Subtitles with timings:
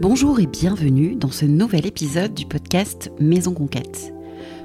[0.00, 4.14] Bonjour et bienvenue dans ce nouvel épisode du podcast Maison Conquête.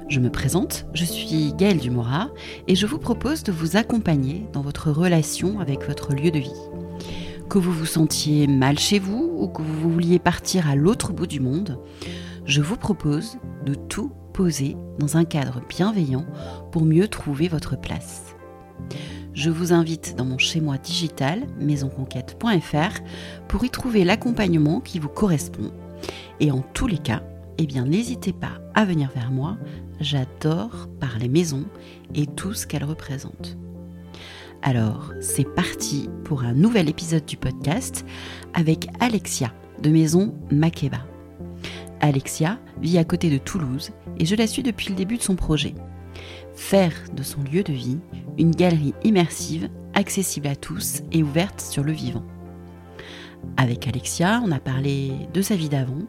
[0.08, 2.30] Je me présente, je suis Gaëlle Dumora
[2.68, 6.62] et je vous propose de vous accompagner dans votre relation avec votre lieu de vie.
[7.50, 11.26] Que vous vous sentiez mal chez vous ou que vous vouliez partir à l'autre bout
[11.26, 11.82] du monde,
[12.46, 16.24] je vous propose de tout poser dans un cadre bienveillant
[16.72, 18.34] pour mieux trouver votre place.
[19.36, 23.00] Je vous invite dans mon chez-moi digital, maisonconquête.fr,
[23.48, 25.72] pour y trouver l'accompagnement qui vous correspond.
[26.40, 27.22] Et en tous les cas,
[27.58, 29.58] eh bien n'hésitez pas à venir vers moi,
[30.00, 31.66] j'adore parler maison
[32.14, 33.58] et tout ce qu'elle représente.
[34.62, 38.06] Alors, c'est parti pour un nouvel épisode du podcast
[38.54, 41.04] avec Alexia de Maison Makeba.
[42.00, 45.36] Alexia vit à côté de Toulouse et je la suis depuis le début de son
[45.36, 45.74] projet
[46.56, 47.98] faire de son lieu de vie
[48.38, 52.24] une galerie immersive, accessible à tous et ouverte sur le vivant.
[53.56, 56.02] Avec Alexia, on a parlé de sa vie d'avant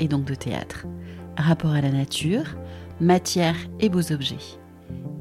[0.00, 0.86] et donc de théâtre,
[1.36, 2.56] rapport à la nature,
[3.00, 4.58] matière et beaux objets,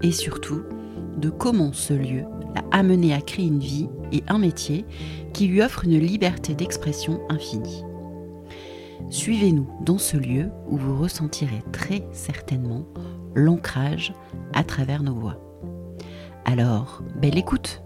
[0.01, 0.63] et surtout
[1.17, 2.23] de comment ce lieu
[2.55, 4.85] l'a amené à créer une vie et un métier
[5.33, 7.83] qui lui offre une liberté d'expression infinie.
[9.09, 12.85] Suivez-nous dans ce lieu où vous ressentirez très certainement
[13.35, 14.13] l'ancrage
[14.53, 15.37] à travers nos voix.
[16.45, 17.81] Alors, belle écoute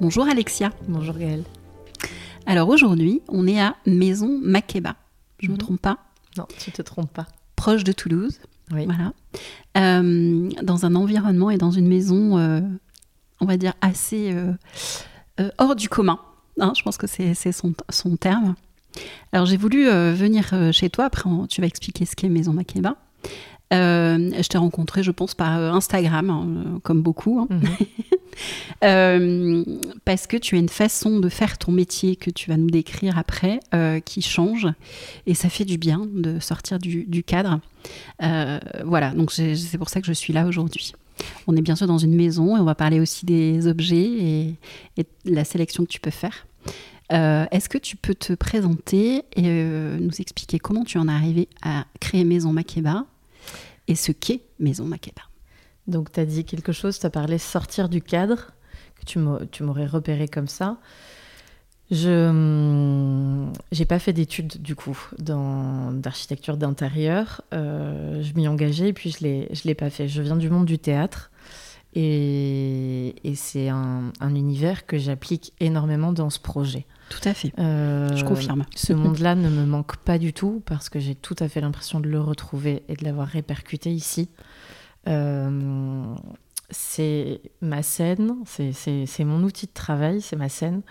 [0.00, 0.72] Bonjour Alexia.
[0.88, 1.44] Bonjour Gaëlle.
[2.46, 4.96] Alors aujourd'hui, on est à Maison Makeba.
[5.38, 5.58] Je ne me mhm.
[5.58, 5.98] trompe pas?
[6.38, 7.26] Non, tu te trompes pas.
[7.54, 8.40] Proche de Toulouse.
[8.72, 8.86] Oui.
[8.86, 9.12] Voilà.
[9.76, 12.60] Euh, dans un environnement et dans une maison, euh,
[13.40, 16.18] on va dire, assez euh, hors du commun.
[16.58, 18.54] Hein, je pense que c'est son, son terme.
[19.32, 22.52] Alors j'ai voulu euh, venir euh, chez toi, après tu vas expliquer ce qu'est Maison
[22.52, 22.96] Makeba.
[23.72, 27.38] Euh, je t'ai rencontré, je pense, par Instagram, hein, comme beaucoup.
[27.38, 27.48] Hein.
[27.50, 27.60] Mhm.
[30.04, 33.16] parce que tu as une façon de faire ton métier que tu vas nous décrire
[33.18, 33.60] après
[34.04, 34.66] qui change.
[35.26, 37.60] Et ça fait du bien de sortir du, cadre.
[38.18, 40.94] voilà, donc c'est pour ça que je suis là aujourd'hui.
[41.46, 44.54] On est bien sûr dans une maison et on va parler aussi des objets et,
[44.96, 46.46] et la sélection que tu peux faire.
[47.12, 51.12] Euh, est-ce que tu peux te présenter et euh, nous expliquer comment tu en es
[51.12, 53.06] arrivé à créer Maison Makeba
[53.88, 55.22] et ce qu'est Maison Makeba?
[55.86, 58.52] Donc, tu as dit quelque chose, tu as parlé sortir du cadre,
[58.94, 59.04] que
[59.46, 60.78] tu m'aurais repéré comme ça.
[61.90, 67.42] Je n'ai pas fait d'études du coup d'architecture d'intérieur.
[67.52, 70.06] Euh, je m'y engageais et puis je ne l'ai pas fait.
[70.06, 71.32] Je viens du monde du théâtre
[71.94, 76.86] et, c'est un, univers que j'applique énormément dans ce projet.
[77.10, 77.52] Tout à fait.
[77.58, 78.64] Euh, je confirme.
[78.76, 81.98] Ce monde-là ne me manque pas du tout parce que j'ai tout à fait l'impression
[82.00, 84.30] de le retrouver et de l'avoir répercuté ici.
[85.08, 86.14] Euh,
[86.70, 90.82] c'est ma scène, c'est mon outil de travail, c'est ma scène.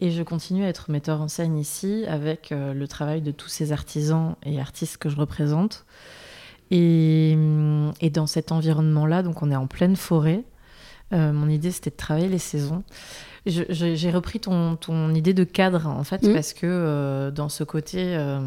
[0.00, 3.48] Et je continue à être metteur en scène ici avec euh, le travail de tous
[3.48, 5.86] ces artisans et artistes que je représente.
[6.70, 7.38] Et,
[8.00, 10.44] et dans cet environnement-là, donc on est en pleine forêt.
[11.10, 12.82] mon idée, c'était de travailler les saisons.
[13.46, 16.32] J'ai repris ton, ton, idée de cadre, en fait, mm.
[16.32, 18.40] parce que euh, dans ce côté, euh,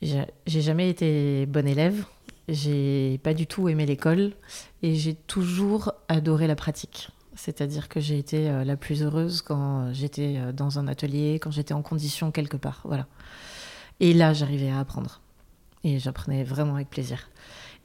[0.00, 2.04] j'ai jamais été bonne élève,
[2.48, 4.32] j'ai pas du tout aimé l'école,
[4.82, 7.08] et j'ai toujours adoré la pratique.
[7.34, 11.74] C'est-à-dire que j'ai été euh, la plus heureuse quand j'étais dans un atelier, quand j'étais
[11.74, 12.82] en condition quelque part.
[12.84, 13.08] Voilà.
[13.98, 15.20] Et là, j'arrivais à apprendre.
[15.82, 17.28] Et j'apprenais vraiment avec plaisir.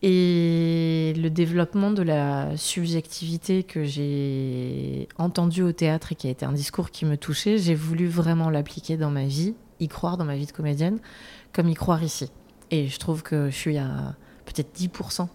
[0.01, 6.45] Et le développement de la subjectivité que j'ai entendu au théâtre et qui a été
[6.45, 10.23] un discours qui me touchait, j'ai voulu vraiment l'appliquer dans ma vie, y croire dans
[10.23, 10.99] ma vie de comédienne,
[11.51, 12.31] comme y croire ici.
[12.71, 14.15] Et je trouve que je suis à
[14.45, 15.27] peut-être 10%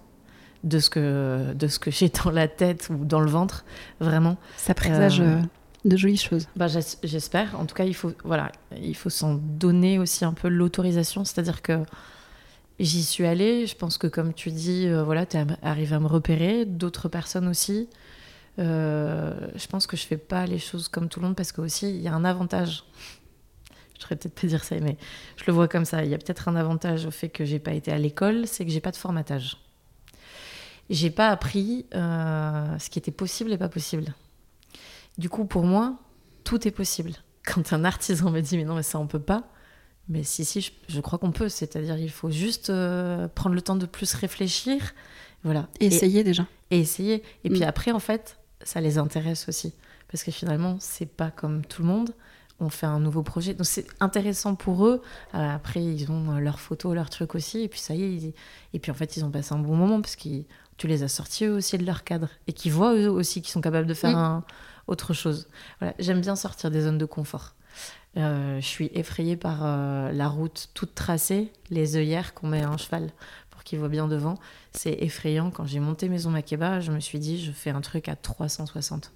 [0.63, 3.67] de ce que, de ce que j'ai dans la tête ou dans le ventre,
[4.01, 4.39] vraiment.
[4.57, 5.41] Ça présage euh,
[5.85, 6.49] de jolies choses.
[6.57, 6.67] Bah,
[7.03, 7.61] J'espère.
[7.61, 8.51] En tout cas, il faut, voilà,
[8.81, 11.81] il faut s'en donner aussi un peu l'autorisation, c'est-à-dire que
[12.81, 16.01] J'y suis allée, je pense que comme tu dis, euh, voilà, tu es arrivé à
[16.01, 17.89] me repérer, d'autres personnes aussi.
[18.59, 21.61] Euh, je pense que je fais pas les choses comme tout le monde parce que
[21.61, 22.85] aussi il y a un avantage.
[23.95, 24.97] Je devrais peut-être pas dire ça, mais
[25.37, 26.05] je le vois comme ça.
[26.05, 28.65] Il y a peut-être un avantage au fait que j'ai pas été à l'école, c'est
[28.65, 29.57] que j'ai pas de formatage.
[30.91, 34.15] J'ai pas appris euh, ce qui était possible et pas possible.
[35.17, 35.97] Du coup, pour moi,
[36.43, 37.13] tout est possible.
[37.47, 39.45] Quand un artisan me dit mais non mais ça on peut pas,
[40.09, 41.49] mais si, si, je, crois qu'on peut.
[41.49, 44.95] C'est-à-dire, il faut juste euh, prendre le temps de plus réfléchir.
[45.45, 45.69] Voilà.
[45.81, 46.47] Et essayer déjà.
[46.71, 47.23] Et essayer.
[47.45, 47.69] Et puis mm.
[47.69, 49.73] après, en fait, ça les intéresse aussi.
[50.11, 52.15] Parce que finalement, c'est pas comme tout le monde.
[52.61, 53.55] On fait un nouveau projet.
[53.55, 55.03] Donc c'est intéressant pour eux.
[55.35, 57.63] Euh, après, ils ont leurs photos, leurs trucs aussi.
[57.63, 58.35] Et puis ça y est.
[58.75, 60.29] Et puis en fait, ils ont passé un bon moment parce que
[60.77, 62.29] tu les as sortis eux aussi de leur cadre.
[62.47, 64.21] Et qu'ils voient eux aussi qu'ils sont capables de faire mm.
[64.21, 64.45] un
[64.87, 65.49] autre chose.
[65.81, 67.55] Voilà, j'aime bien sortir des zones de confort.
[68.17, 72.69] Euh, je suis effrayée par euh, la route toute tracée, les œillères qu'on met à
[72.69, 73.11] un cheval
[73.51, 74.39] pour qu'il voit bien devant.
[74.73, 75.51] C'est effrayant.
[75.51, 79.13] Quand j'ai monté Maison Makeba, je me suis dit, je fais un truc à 360.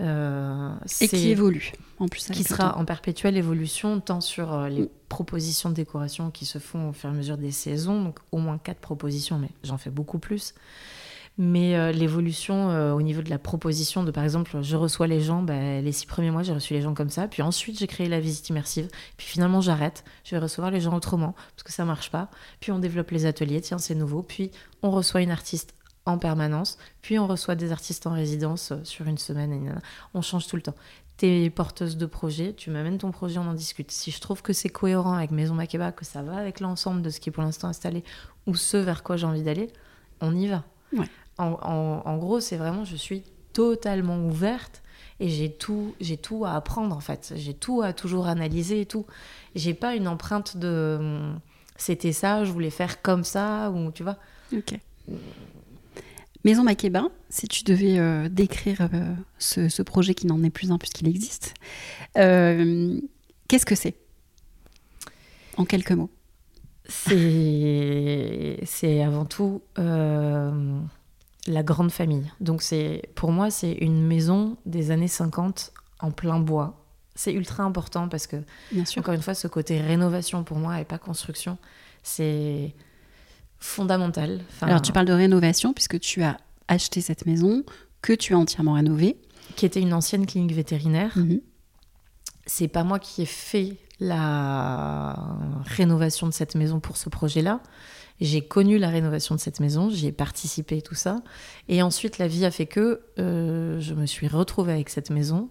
[0.00, 1.70] Euh, et qui évolue
[2.00, 2.26] en plus.
[2.26, 4.88] Qui sera en perpétuelle évolution, tant sur les mm.
[5.08, 8.38] propositions de décoration qui se font au fur et à mesure des saisons, donc au
[8.38, 10.54] moins quatre propositions, mais j'en fais beaucoup plus.
[11.36, 15.20] Mais euh, l'évolution euh, au niveau de la proposition, de par exemple, je reçois les
[15.20, 17.26] gens, bah, les six premiers mois, j'ai reçu les gens comme ça.
[17.26, 18.88] Puis ensuite, j'ai créé la visite immersive.
[19.16, 20.04] Puis finalement, j'arrête.
[20.22, 22.30] Je vais recevoir les gens autrement parce que ça marche pas.
[22.60, 23.60] Puis on développe les ateliers.
[23.60, 24.22] Tiens, c'est nouveau.
[24.22, 24.52] Puis
[24.82, 25.74] on reçoit une artiste
[26.06, 26.78] en permanence.
[27.02, 29.52] Puis on reçoit des artistes en résidence euh, sur une semaine.
[29.52, 29.60] Et
[30.14, 30.74] on change tout le temps.
[31.16, 33.92] T'es porteuse de projet, tu m'amènes ton projet, on en discute.
[33.92, 37.10] Si je trouve que c'est cohérent avec Maison Makeba, que ça va avec l'ensemble de
[37.10, 38.02] ce qui est pour l'instant installé
[38.48, 39.70] ou ce vers quoi j'ai envie d'aller,
[40.20, 40.64] on y va.
[41.38, 43.22] En, gros, c'est vraiment, je suis
[43.52, 44.82] totalement ouverte
[45.20, 47.32] et j'ai tout, j'ai tout à apprendre en fait.
[47.36, 49.06] J'ai tout à toujours analyser et tout.
[49.54, 51.32] J'ai pas une empreinte de
[51.76, 54.16] c'était ça, je voulais faire comme ça ou tu vois.
[54.52, 54.78] Ok.
[56.44, 60.78] Maison Makeba, si tu devais euh, décrire euh, ce, projet qui n'en est plus un
[60.78, 61.54] puisqu'il existe,
[62.18, 63.00] euh,
[63.48, 63.94] qu'est-ce que c'est?
[65.56, 66.10] En quelques mots.
[66.86, 68.58] C'est
[69.02, 69.62] avant tout
[71.46, 72.30] la grande famille.
[72.40, 76.84] Donc c'est pour moi c'est une maison des années 50 en plein bois.
[77.14, 78.36] C'est ultra important parce que
[78.72, 79.00] Bien sûr.
[79.00, 81.58] encore une fois ce côté rénovation pour moi et pas construction,
[82.02, 82.74] c'est
[83.58, 84.40] fondamental.
[84.62, 86.36] Alors tu parles de rénovation puisque tu as
[86.68, 87.62] acheté cette maison
[88.02, 89.16] que tu as entièrement rénovée,
[89.56, 91.12] qui était une ancienne clinique vétérinaire.
[91.16, 91.40] Mhm.
[92.46, 95.16] C'est pas moi qui ai fait la
[95.64, 97.60] rénovation de cette maison pour ce projet-là.
[98.20, 101.22] J'ai connu la rénovation de cette maison, j'y ai participé, tout ça.
[101.68, 105.50] Et ensuite, la vie a fait que euh, je me suis retrouvée avec cette maison.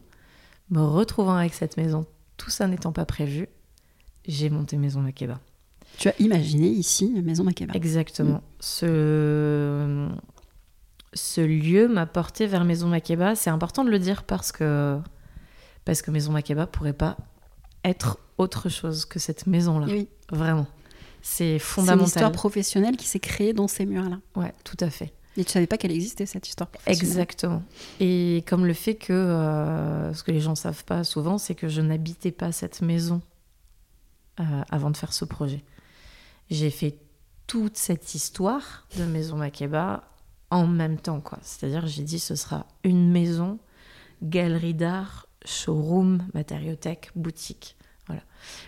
[0.69, 2.06] Me retrouvant avec cette maison,
[2.38, 3.50] tout ça n'étant pas prévu,
[4.25, 5.39] j'ai monté Maison Makeba.
[5.98, 7.74] Tu as imaginé ici Maison Makeba?
[7.74, 8.38] Exactement.
[8.38, 8.42] Mm.
[8.62, 10.07] Ce,
[11.13, 13.36] ce lieu m'a porté vers Maison Makeba.
[13.36, 14.98] C'est important de le dire parce que,
[15.86, 17.18] parce que Maison Makeba pourrait pas
[17.83, 19.88] être autre chose que cette maison-là.
[19.89, 20.07] Oui.
[20.31, 20.65] Vraiment.
[21.25, 21.98] C'est fondamental.
[21.98, 24.20] C'est une histoire professionnelle qui s'est créée dans ces murs-là.
[24.36, 25.14] Ouais, tout à fait.
[25.38, 27.10] Et tu savais pas qu'elle existait cette histoire professionnelle.
[27.10, 27.64] Exactement.
[28.02, 31.70] Et comme le fait que euh, ce que les gens savent pas souvent, c'est que
[31.70, 33.22] je n'habitais pas cette maison
[34.40, 35.64] euh, avant de faire ce projet.
[36.52, 37.00] J'ai fait
[37.48, 40.04] toute cette histoire de Maison Makeba
[40.52, 41.40] en même temps, quoi.
[41.42, 43.60] C'est-à-dire, j'ai dit, ce sera une maison,
[44.22, 47.78] galerie d'art, showroom, matériothèque, boutique.
[48.08, 48.22] Voilà.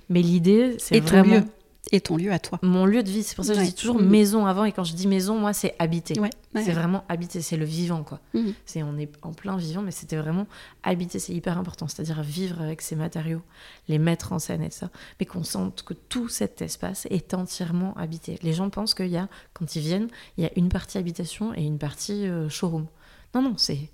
[0.09, 1.43] Mais l'idée, c'est vraiment
[1.91, 2.59] et ton lieu à toi.
[2.61, 3.23] Mon lieu de vie.
[3.23, 4.07] C'est pour ça que je dis toujours mm-hmm.
[4.07, 4.65] maison avant.
[4.65, 6.15] Et quand je dis maison, moi, c'est habiter.
[6.55, 7.41] c'est vraiment habiter.
[7.41, 8.19] C'est le vivant, quoi.
[8.33, 8.53] Mm-hmm.
[8.65, 10.47] C'est On est en plein vivant, mais c'était vraiment
[10.83, 11.19] habiter.
[11.19, 11.87] C'est hyper important.
[11.87, 13.41] C'est-à-dire vivre avec ces matériaux,
[13.87, 14.89] les mettre en scène et ça.
[15.19, 18.39] Mais qu'on sente que tout cet espace est entièrement habité.
[18.41, 21.53] Les gens pensent qu'il y a, quand ils viennent, il y a une partie habitation
[21.53, 22.87] et une partie euh, showroom.
[23.33, 23.89] Non, non, c'est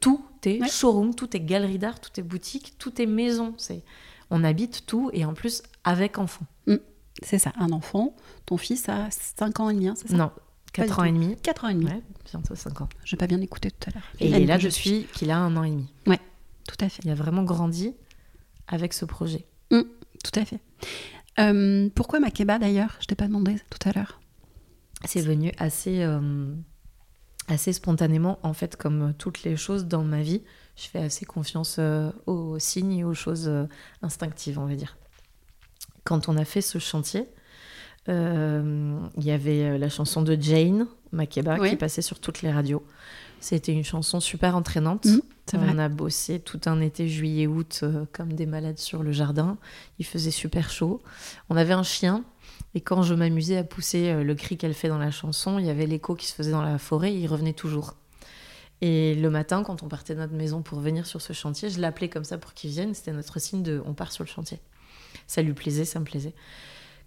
[0.00, 3.54] tout est showroom, tout est galerie d'art, tout est boutique, tout est maison.
[3.58, 3.82] C'est
[4.30, 6.46] on habite tout et en plus avec enfants.
[6.66, 6.76] Mm.
[7.22, 8.14] C'est ça, un enfant.
[8.46, 10.16] Ton fils a 5 ans et demi, hein, c'est ça?
[10.16, 10.30] Non,
[10.72, 11.36] 4 ans et demi.
[11.42, 11.86] 4 ans et demi.
[11.86, 12.88] Ouais, bientôt 5 ans.
[13.04, 14.08] Je n'ai pas bien écouté tout à l'heure.
[14.20, 15.92] Et, et là, je suis qu'il a un an et demi.
[16.06, 16.20] Ouais,
[16.68, 17.02] tout à fait.
[17.04, 17.94] Il a vraiment grandi
[18.68, 19.46] avec ce projet.
[19.70, 19.80] Mmh,
[20.22, 20.60] tout à fait.
[21.38, 22.96] Euh, pourquoi Makeba d'ailleurs?
[23.00, 24.20] Je t'ai pas demandé tout à l'heure.
[25.04, 26.52] C'est venu assez, euh,
[27.46, 30.42] assez spontanément, en fait, comme toutes les choses dans ma vie.
[30.76, 33.50] Je fais assez confiance euh, aux signes et aux choses
[34.02, 34.97] instinctives, on va dire
[36.08, 37.26] quand on a fait ce chantier,
[38.08, 42.50] euh, il y avait euh, la chanson de Jane Makeba qui passait sur toutes les
[42.50, 42.82] radios.
[43.40, 45.04] C'était une chanson super entraînante.
[45.04, 45.20] Mmh,
[45.52, 49.58] on a bossé tout un été, juillet-août, euh, comme des malades sur le jardin.
[49.98, 51.02] Il faisait super chaud.
[51.50, 52.24] On avait un chien.
[52.74, 55.70] Et quand je m'amusais à pousser le cri qu'elle fait dans la chanson, il y
[55.70, 57.96] avait l'écho qui se faisait dans la forêt et il revenait toujours.
[58.80, 61.80] Et le matin, quand on partait de notre maison pour venir sur ce chantier, je
[61.80, 62.94] l'appelais comme ça pour qu'il vienne.
[62.94, 64.58] C'était notre signe de on part sur le chantier
[65.28, 66.34] ça lui plaisait, ça me plaisait.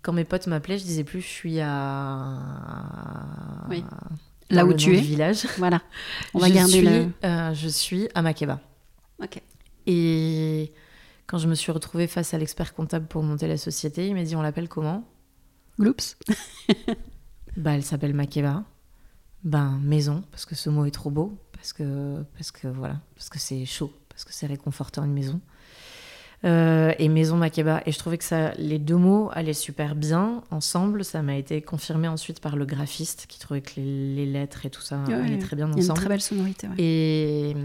[0.01, 2.37] Quand mes potes m'appelaient, je disais plus je suis à.
[3.69, 3.83] Oui.
[4.49, 5.01] Là où tu es.
[5.01, 5.47] village.
[5.57, 5.81] Voilà.
[6.33, 7.09] On va je garder suis, le...
[7.23, 8.59] Euh, je suis à Makeba.
[9.21, 9.41] Ok.
[9.87, 10.71] Et
[11.27, 14.23] quand je me suis retrouvée face à l'expert comptable pour monter la société, il m'a
[14.23, 15.03] dit on l'appelle comment?
[15.79, 16.17] Gloops.
[17.57, 18.63] bah, elle s'appelle Makeba.
[19.43, 23.29] Ben, maison, parce que ce mot est trop beau, parce que, parce que voilà, parce
[23.29, 25.41] que c'est chaud, parce que c'est réconfortant une maison.
[26.43, 27.83] Euh, et Maison Makeba.
[27.85, 31.05] Et je trouvais que ça, les deux mots allaient super bien ensemble.
[31.05, 34.81] Ça m'a été confirmé ensuite par le graphiste qui trouvait que les, lettres et tout
[34.81, 35.81] ça allaient très bien ensemble.
[35.81, 36.67] Il y a une très belle sonorité.
[36.79, 37.55] Et,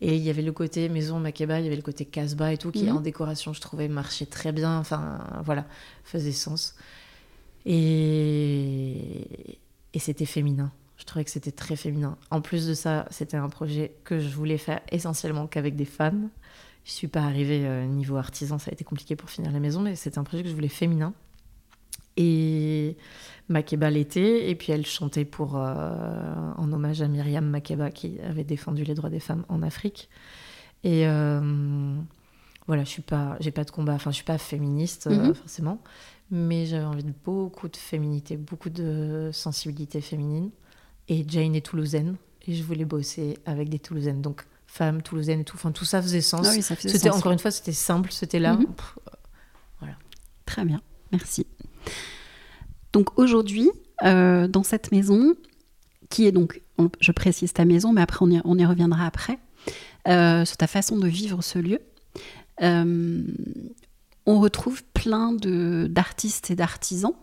[0.00, 2.56] Et il y avait le côté maison Makeba, il y avait le côté Casbah et
[2.56, 2.96] tout, qui Mhm.
[2.96, 4.78] en décoration, je trouvais, marchait très bien.
[4.78, 5.66] Enfin, voilà,
[6.04, 6.74] faisait sens.
[7.66, 9.58] Et,
[9.92, 10.72] et c'était féminin.
[10.96, 12.16] Je trouvais que c'était très féminin.
[12.30, 16.28] En plus de ça, c'était un projet que je voulais faire essentiellement qu'avec des femmes.
[16.84, 19.80] Je suis pas arrivée euh, niveau artisan, ça a été compliqué pour finir la maison,
[19.80, 21.12] mais c'était un projet que je voulais féminin.
[22.16, 22.96] Et
[23.48, 28.44] Makeba l'était, et puis elle chantait pour, euh, en hommage à Myriam Makeba qui avait
[28.44, 30.08] défendu les droits des femmes en Afrique.
[30.82, 31.94] Et euh,
[32.66, 35.34] voilà, je suis pas, j'ai pas de combat, enfin je suis pas féministe euh, Mhm.
[35.34, 35.78] forcément,
[36.30, 40.50] mais j'avais envie de beaucoup de féminité, beaucoup de sensibilité féminine.
[41.08, 45.44] Et Jane est toulousaine, et je voulais bosser avec des toulousaines, donc femmes toulousaines et
[45.44, 45.56] tout.
[45.56, 46.46] Enfin tout ça faisait sens.
[46.48, 47.18] Ah oui, ça faisait C'était sens.
[47.18, 48.54] encore une fois, c'était simple, c'était là.
[48.54, 48.66] Mhm.
[48.66, 48.98] Pff,
[50.46, 50.80] Très bien,
[51.12, 51.46] merci.
[52.92, 53.70] Donc aujourd'hui,
[54.02, 55.34] euh, dans cette maison,
[56.08, 59.06] qui est donc, on- je précise ta maison, mais après on y, on y reviendra
[59.06, 59.38] après,
[60.08, 61.78] euh, sur ta façon de vivre ce lieu,
[62.62, 63.22] euh,
[64.26, 67.14] on retrouve plein d'artistes et d'artisans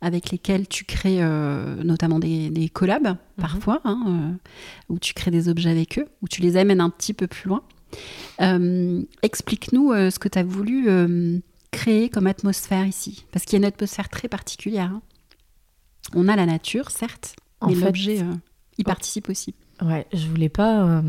[0.00, 4.48] avec lesquels tu crées euh, notamment des, des collabs parfois, hein, euh,
[4.88, 7.48] où tu crées des objets avec eux, où tu les amènes un petit peu plus
[7.48, 7.62] loin.
[8.40, 10.88] Euh, Explique-nous ce que tu as voulu
[11.70, 14.90] créer comme atmosphère ici, parce qu'il y a une atmosphère très particulière.
[14.92, 15.02] hein.
[16.14, 18.20] On a la nature, certes, En mais l'objet
[18.78, 19.54] y participe aussi.
[19.80, 21.02] Ouais, je voulais pas,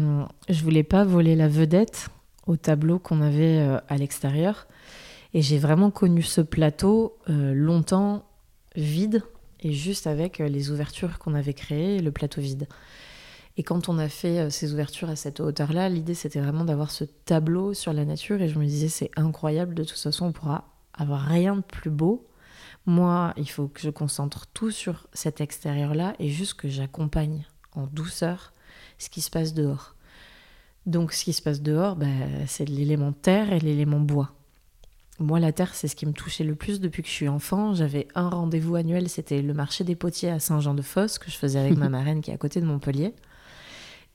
[0.50, 2.10] je voulais pas voler la vedette
[2.48, 4.68] au tableau qu'on avait à l'extérieur.
[5.34, 8.24] Et j'ai vraiment connu ce plateau euh, longtemps
[8.76, 9.24] vide
[9.62, 12.68] et juste avec euh, les ouvertures qu'on avait créées, le plateau vide.
[13.56, 16.92] Et quand on a fait euh, ces ouvertures à cette hauteur-là, l'idée c'était vraiment d'avoir
[16.92, 20.32] ce tableau sur la nature et je me disais c'est incroyable, de toute façon on
[20.32, 22.28] pourra avoir rien de plus beau.
[22.86, 27.88] Moi, il faut que je concentre tout sur cet extérieur-là et juste que j'accompagne en
[27.88, 28.52] douceur
[28.98, 29.96] ce qui se passe dehors.
[30.86, 32.06] Donc ce qui se passe dehors, bah,
[32.46, 34.34] c'est l'élément terre et l'élément bois.
[35.20, 37.76] Moi, la terre, c'est ce qui me touchait le plus depuis que je suis enfant.
[37.76, 41.78] J'avais un rendez-vous annuel, c'était le marché des potiers à Saint-Jean-de-Fosse, que je faisais avec
[41.78, 43.14] ma marraine qui est à côté de Montpellier.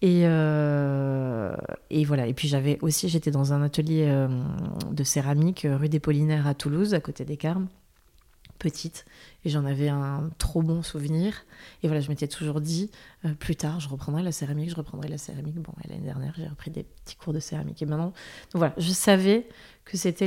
[0.00, 1.55] Et, euh,
[1.90, 2.26] et voilà.
[2.26, 4.28] Et puis j'avais aussi, j'étais dans un atelier euh,
[4.90, 7.69] de céramique euh, rue des Pollinaires à Toulouse, à côté des Carmes,
[8.58, 9.06] petite.
[9.44, 11.44] Et j'en avais un trop bon souvenir.
[11.82, 12.90] Et voilà, je m'étais toujours dit,
[13.24, 15.56] euh, plus tard, je reprendrai la céramique, je reprendrai la céramique.
[15.56, 17.80] Bon, l'année dernière, j'ai repris des petits cours de céramique.
[17.82, 18.12] Et maintenant,
[18.54, 19.48] voilà, je savais
[19.84, 20.26] que c'était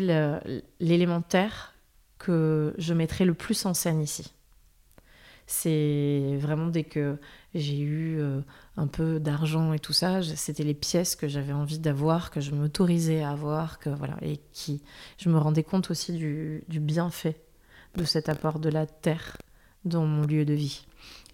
[0.79, 1.75] l'élémentaire
[2.17, 4.33] que je mettrais le plus en scène ici.
[5.47, 7.17] C'est vraiment dès que
[7.53, 8.39] j'ai eu euh,
[8.77, 12.51] un peu d'argent et tout ça, c'était les pièces que j'avais envie d'avoir, que je
[12.51, 14.81] m'autorisais à avoir, que voilà, et qui,
[15.17, 17.41] je me rendais compte aussi du, du bienfait
[17.95, 19.37] de cet apport de la terre
[19.85, 20.85] dans mon lieu de vie.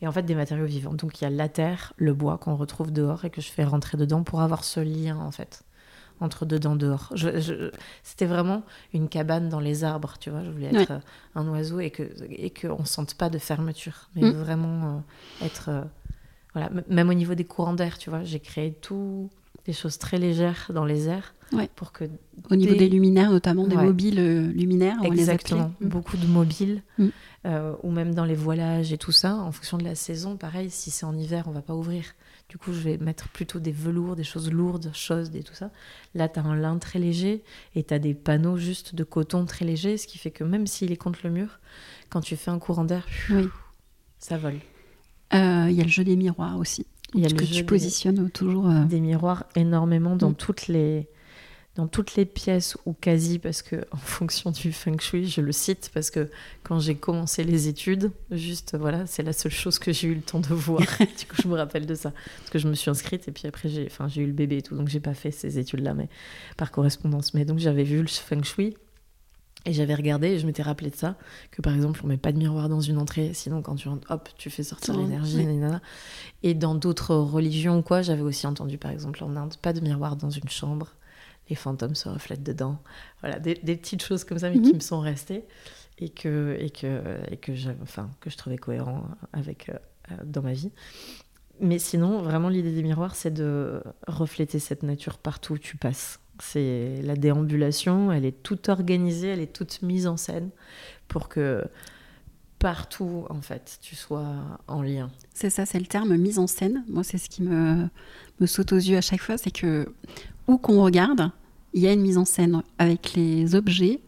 [0.02, 0.94] Et en fait, des matériaux vivants.
[0.94, 3.64] Donc il y a la terre, le bois qu'on retrouve dehors et que je fais
[3.64, 5.64] rentrer dedans pour avoir ce lien en fait
[6.20, 7.12] entre dedans dehors.
[7.14, 7.70] Je- je-
[8.04, 10.44] C'était vraiment une cabane dans les arbres, tu vois.
[10.44, 11.00] Je voulais être euh,
[11.36, 14.32] un oiseau et que et qu'on sente pas de fermeture, mais Mm.
[14.34, 14.98] vraiment
[15.42, 15.82] euh, être euh,
[16.54, 16.72] voilà.
[16.88, 19.30] Même au niveau des courants d'air, tu vois, j'ai créé tout
[19.68, 21.70] des choses très légères dans les airs Ouais.
[21.76, 22.06] pour que
[22.50, 23.86] Au niveau Des- des luminaires, notamment des Ouais.
[23.86, 25.72] mobiles euh, luminaires, on va les Exactement.
[25.80, 25.88] Mm.
[25.88, 27.08] beaucoup de mobiles, Mm.
[27.46, 30.70] euh, ou même dans les voilages et tout ça, en fonction de la saison, pareil,
[30.70, 32.04] si c'est en hiver, on va pas ouvrir.
[32.50, 35.70] Du coup, je vais mettre plutôt des velours, des choses lourdes, chaudes et tout ça.
[36.16, 37.44] Là, tu as un lin très léger
[37.76, 40.68] et tu as des panneaux juste de coton très léger, ce qui fait que même
[40.68, 41.60] s'il est contre le mur,
[42.10, 43.48] quand tu fais un courant d'air, Oui.
[44.20, 44.60] ça vole.
[45.34, 47.54] Euh, Il y a le jeu des miroirs aussi, Il y a que le tu
[47.54, 48.68] jeu des- positionnes toujours.
[48.70, 50.36] euh, des miroirs énormément dans Mm.
[50.36, 51.08] toutes les
[51.76, 55.52] dans toutes les pièces ou quasi parce que en fonction du feng shui je le
[55.52, 56.28] cite parce que
[56.64, 60.22] quand j'ai commencé les études juste voilà c'est la seule chose que j'ai eu le
[60.22, 62.90] temps de voir du coup je me rappelle de ça parce que je me suis
[62.90, 65.14] inscrite et puis après j'ai enfin j'ai eu le bébé et tout donc j'ai pas
[65.14, 66.10] fait ces études là mais
[66.58, 68.76] par correspondance mais donc j'avais vu le feng shui
[69.68, 71.16] et j'avais regardé et je m'étais rappelé de ça,
[71.52, 74.10] que par exemple on met pas de miroir dans une entrée, sinon quand tu rentres,
[74.10, 75.02] hop, tu fais sortir Ouais.
[75.04, 75.46] l'énergie.
[76.42, 80.16] Et dans d'autres religions quoi, j'avais aussi entendu par exemple en Inde, pas de miroir
[80.16, 80.94] dans une chambre,
[81.50, 82.80] les fantômes se reflètent dedans.
[83.22, 84.76] Voilà, des, des petites choses comme ça, mais qui Mhm.
[84.76, 85.44] me sont restées
[86.00, 89.74] et que, et que, et que, j'avais- enfin, que je trouvais cohérent avec, euh,
[90.12, 90.72] euh, dans ma vie.
[91.60, 96.20] Mais sinon, vraiment, l'idée des miroirs, c'est de refléter cette nature partout où tu passes.
[96.40, 100.50] C'est la déambulation, elle est toute organisée, elle est toute mise en scène
[101.08, 101.64] pour que
[102.60, 104.36] partout, en fait, tu sois
[104.68, 105.12] en lien.
[105.34, 106.84] C'est ça, c'est le terme mise en scène.
[106.88, 107.88] Moi, c'est ce qui me,
[108.40, 109.88] me saute aux yeux à chaque fois, c'est que
[110.48, 111.32] où qu'on regarde,
[111.74, 114.00] il y a une mise en scène avec les objets,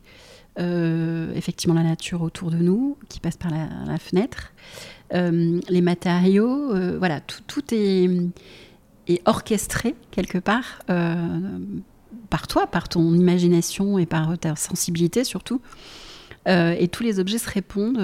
[0.60, 4.54] euh, effectivement la nature autour de nous qui passe par la, fenêtre,
[5.14, 8.10] euh, les matériaux, euh, voilà, tout, tout est,
[9.08, 10.82] est orchestré quelque part
[12.30, 15.62] par toi, par ton imagination et par ta sensibilité surtout.
[16.48, 18.02] et tous les objets se répondent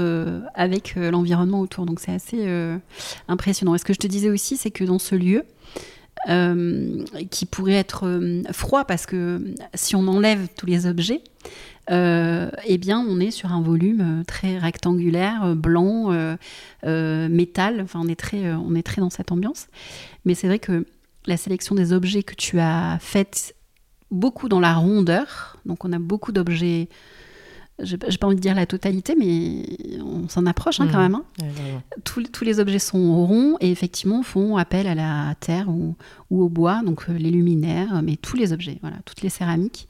[0.54, 1.86] avec l'environnement autour.
[1.86, 2.48] Donc c'est assez
[3.28, 3.74] impressionnant.
[3.76, 5.44] Et ce que je te disais aussi, c'est que dans ce lieu,
[7.32, 8.20] qui pourrait être
[8.52, 11.22] froid parce que si on enlève tous les objets,
[11.92, 16.10] euh, eh bien, on est sur un volume euh, très rectangulaire, euh, blanc,
[16.84, 17.82] métal.
[17.82, 19.68] Enfin, on est très, on est très dans cette ambiance.
[20.26, 20.86] Mais c'est vrai que
[21.26, 23.55] la sélection des objets que tu as faite
[24.16, 25.58] beaucoup dans la rondeur.
[25.66, 26.90] Donc, on a beaucoup d'objets.
[27.80, 29.66] J'ai pas envie de dire la totalité, mais
[30.02, 31.12] on s'en approche hein, quand mmh.
[31.12, 31.16] même.
[31.16, 31.82] Hein.
[32.06, 35.98] tous, les objets sont ronds et effectivement font appel à la terre ou,
[36.30, 39.90] au bois, donc les luminaires, mais tous les objets, voilà, toutes les céramiques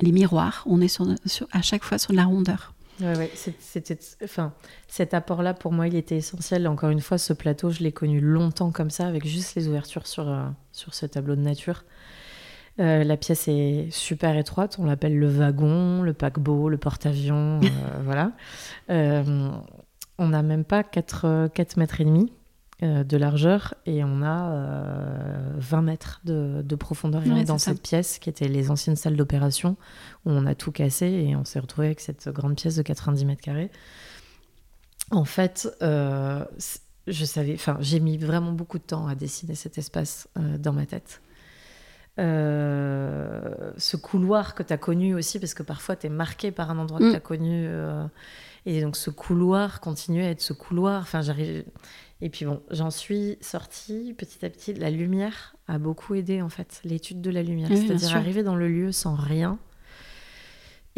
[0.00, 0.62] les miroirs.
[0.66, 1.06] On est sur,
[1.52, 2.74] à chaque fois sur de la rondeur.
[3.00, 4.54] Ouais, c'était, enfin,
[4.88, 6.66] cet apport-là, pour moi, il était essentiel.
[6.66, 10.06] Encore une fois, ce plateau, je l'ai connu longtemps comme ça, avec juste les ouvertures
[10.06, 11.84] sur, euh, sur ce tableau de nature.
[12.78, 18.02] Euh, la pièce est super étroite, on l'appelle le wagon, le paquebot, le porte-avions, euh,
[18.04, 18.32] voilà.
[20.18, 22.30] on n'a même pas 4, 4 mètres et demi.
[22.82, 24.50] Euh, de largeur et on a
[25.56, 29.78] 20 euh, mètres de, profondeur dans cette pièce qui était les anciennes salles d'opération
[30.26, 33.24] où on a tout cassé et on s'est retrouvé avec cette grande pièce de 90
[33.24, 33.70] mètres carrés.
[35.10, 36.44] En fait, euh,
[37.06, 40.28] je savais, enfin, j'ai mis vraiment beaucoup de temps à dessiner cet espace
[40.58, 41.22] dans ma tête.
[42.18, 46.78] Ce couloir que tu as connu aussi, parce que parfois tu es marqué par un
[46.78, 47.10] endroit que mm.
[47.10, 47.68] tu as connu.
[48.66, 51.02] et donc ce couloir continuait à être ce couloir.
[51.02, 51.64] Enfin, j'arrive
[52.22, 54.72] et puis bon, j'en suis sortie petit à petit.
[54.72, 57.68] La lumière a beaucoup aidé en fait, l'étude de la lumière.
[57.68, 59.58] C'est-à-dire arriver dans le lieu sans rien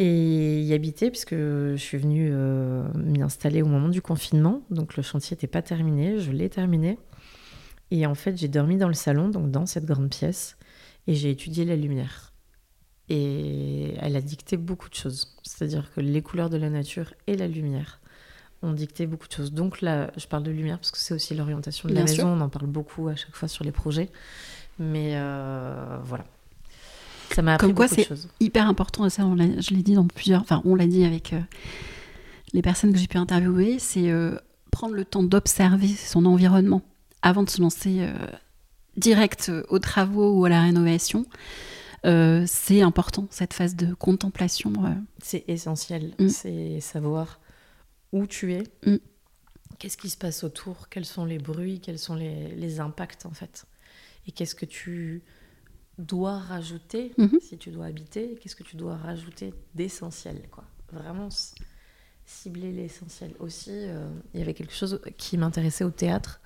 [0.01, 4.63] et y habiter, puisque je suis venue euh, m'y installer au moment du confinement.
[4.71, 6.99] Donc le chantier n'était pas terminé, je l'ai terminé.
[7.91, 10.57] Et en fait, j'ai dormi dans le salon, donc dans cette grande pièce,
[11.09, 12.33] et j'ai étudié la lumière.
[13.09, 15.35] Et elle a dicté beaucoup de choses.
[15.43, 18.01] C'est-à-dire que les couleurs de la nature et la lumière
[18.63, 19.53] ont dicté beaucoup de choses.
[19.53, 22.29] Donc là, je parle de lumière parce que c'est aussi l'orientation de la maison.
[22.29, 24.11] On en parle beaucoup à chaque fois sur les projets.
[24.79, 26.27] Mais euh, voilà.
[27.31, 28.09] Ça m'a appris Comme quoi, c'est
[28.41, 30.43] hyper important, et ça, je l'ai dit dans plusieurs.
[30.43, 31.41] Enfin, on l'a dit avec euh,
[32.53, 34.37] les personnes que j'ai pu interviewer, c'est euh,
[34.71, 36.83] prendre le temps d'observer son environnement
[37.23, 38.07] avant de se lancer
[38.99, 41.27] direct aux travaux ou à la rénovation.
[42.05, 44.73] c'est important, cette phase de contemplation.
[45.23, 46.29] C'est essentiel, mm.
[46.29, 47.41] c'est savoir
[48.13, 48.97] où tu es, mm.
[49.79, 53.67] qu'est-ce qui se passe autour, quels sont les bruits, quels sont les, impacts en fait?
[54.27, 55.23] Et qu'est-ce que tu
[55.99, 57.41] dois rajouter mm-hmm.
[57.41, 60.65] si tu dois habiter, qu'est-ce que tu dois rajouter d'essentiel quoi?
[60.93, 61.29] Vraiment
[62.25, 63.35] cibler l'essentiel.
[63.41, 66.41] Aussi, euh, il y avait quelque chose qui m'intéressait au théâtre.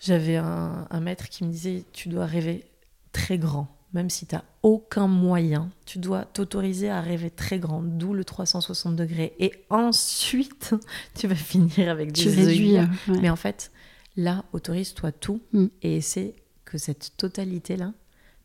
[0.00, 2.64] J'avais un, un maître qui me disait tu dois rêver
[3.12, 7.80] très grand même si tu n'as aucun moyen, tu dois t'autoriser à rêver très grand,
[7.80, 9.34] d'où le 360 degrés.
[9.38, 10.74] Et ensuite,
[11.14, 12.90] tu vas finir avec des œillères.
[13.08, 13.70] Mais en fait,
[14.16, 15.66] là, autorise-toi tout mm.
[15.82, 17.92] et essaie que cette totalité-là,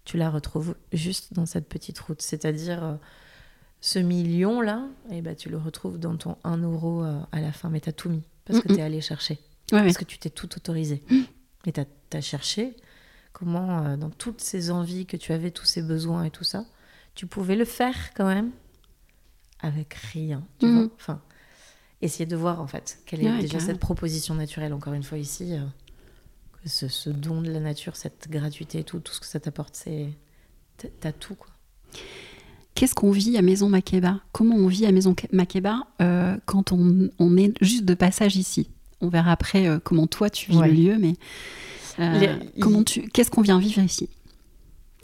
[0.06, 2.22] tu la retrouves juste dans cette petite route.
[2.22, 2.96] C'est-à-dire, euh,
[3.82, 7.70] ce million-là, eh ben, tu le retrouves dans ton 1 euro euh, à la fin,
[7.70, 9.40] mais tu as tout mis parce que tu es allé chercher.
[9.70, 11.04] parce que tu t'es tout autorisé.
[11.66, 11.82] Et tu
[12.14, 12.76] as cherché
[13.32, 16.66] Comment, euh, dans toutes ces envies que tu avais, tous ces besoins et tout ça,
[17.16, 18.52] tu pouvais le faire quand même
[19.60, 20.44] avec rien.
[20.60, 20.76] Tu mhm.
[20.76, 21.22] vois enfin,
[22.02, 25.54] essayer de voir en fait quelle est déjà cette proposition naturelle, encore une fois ici,
[25.54, 25.66] euh,
[26.66, 30.10] ce, don de la nature, cette gratuité et tout, tout ce que ça t'apporte, c'est.
[31.02, 31.52] T'as tout quoi.
[32.74, 34.22] Qu'est-ce qu'on vit à Maison Makeba?
[34.32, 38.70] Comment on vit à Maison Makeba euh, quand on, on, est juste de passage ici?
[39.02, 41.14] On verra après comment toi tu vis le lieu, mais
[42.00, 44.10] euh, comment tu, qu'est-ce qu'on vient vivre ici?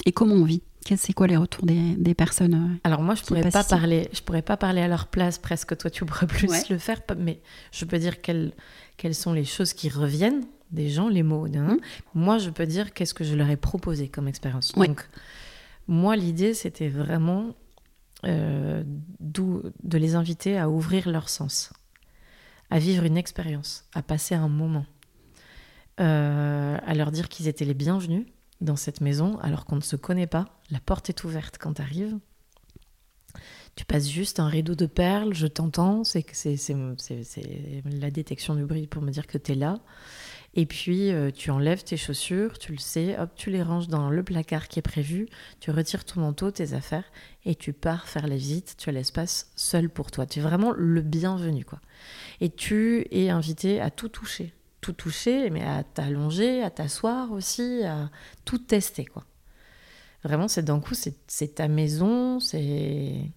[0.05, 0.61] Et comment on vit?
[0.97, 4.43] C'est quoi les retours des, personnes euh, Alors moi, je pourrais pas parler, je pourrais
[4.43, 5.75] pas parler à leur place presque.
[5.77, 8.53] Toi, tu pourrais plus le faire, mais je peux dire quelles,
[8.97, 11.47] quelles sont les choses qui reviennent des gens, les mots.
[11.55, 11.77] Hein.
[12.13, 14.73] Moi, je peux dire qu'est-ce que je leur ai proposé comme expérience.
[14.73, 15.07] Donc,
[15.87, 17.55] moi, l'idée, c'était vraiment
[18.23, 18.83] euh,
[19.19, 21.73] de les inviter à ouvrir leur sens,
[22.69, 24.85] à vivre une expérience, à passer un moment.
[26.01, 28.25] Euh, à leur dire qu'ils étaient les bienvenus
[28.59, 30.45] dans cette maison alors qu'on ne se connaît pas.
[30.69, 32.17] La porte est ouverte quand tu arrives.
[33.75, 36.25] Tu passes juste un rideau de perles, je t'entends, c'est
[37.85, 39.79] la détection du bruit pour me dire que tu es là.
[40.57, 44.09] Et puis euh, tu enlèves tes chaussures, tu le sais, hop, tu les ranges dans
[44.09, 45.27] le placard qui est prévu,
[45.59, 47.03] tu retires ton manteau, tes affaires,
[47.43, 50.25] et tu pars faire la visite, tu as l'espace seul pour toi.
[50.25, 51.81] Tu es vraiment le bienvenu, quoi.
[52.39, 54.53] Et tu es invité à tout toucher
[54.85, 58.11] tout toucher, mais à t'allonger, à t'asseoir aussi, à
[58.45, 59.23] tout tester, quoi.
[60.23, 63.31] Vraiment, c'est d'un coup, c'est ta maison, c'est...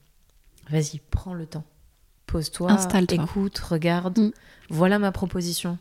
[0.68, 1.64] Vas-y, prends le temps.
[2.26, 2.76] Pose-toi,
[3.11, 4.18] écoute, regarde.
[4.18, 4.31] Mm.
[4.68, 5.78] Voilà ma proposition.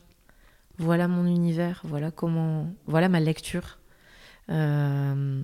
[0.78, 1.82] Voilà mon univers.
[1.84, 2.68] Voilà comment...
[2.86, 3.80] Voilà ma lecture.
[4.50, 5.42] Euh,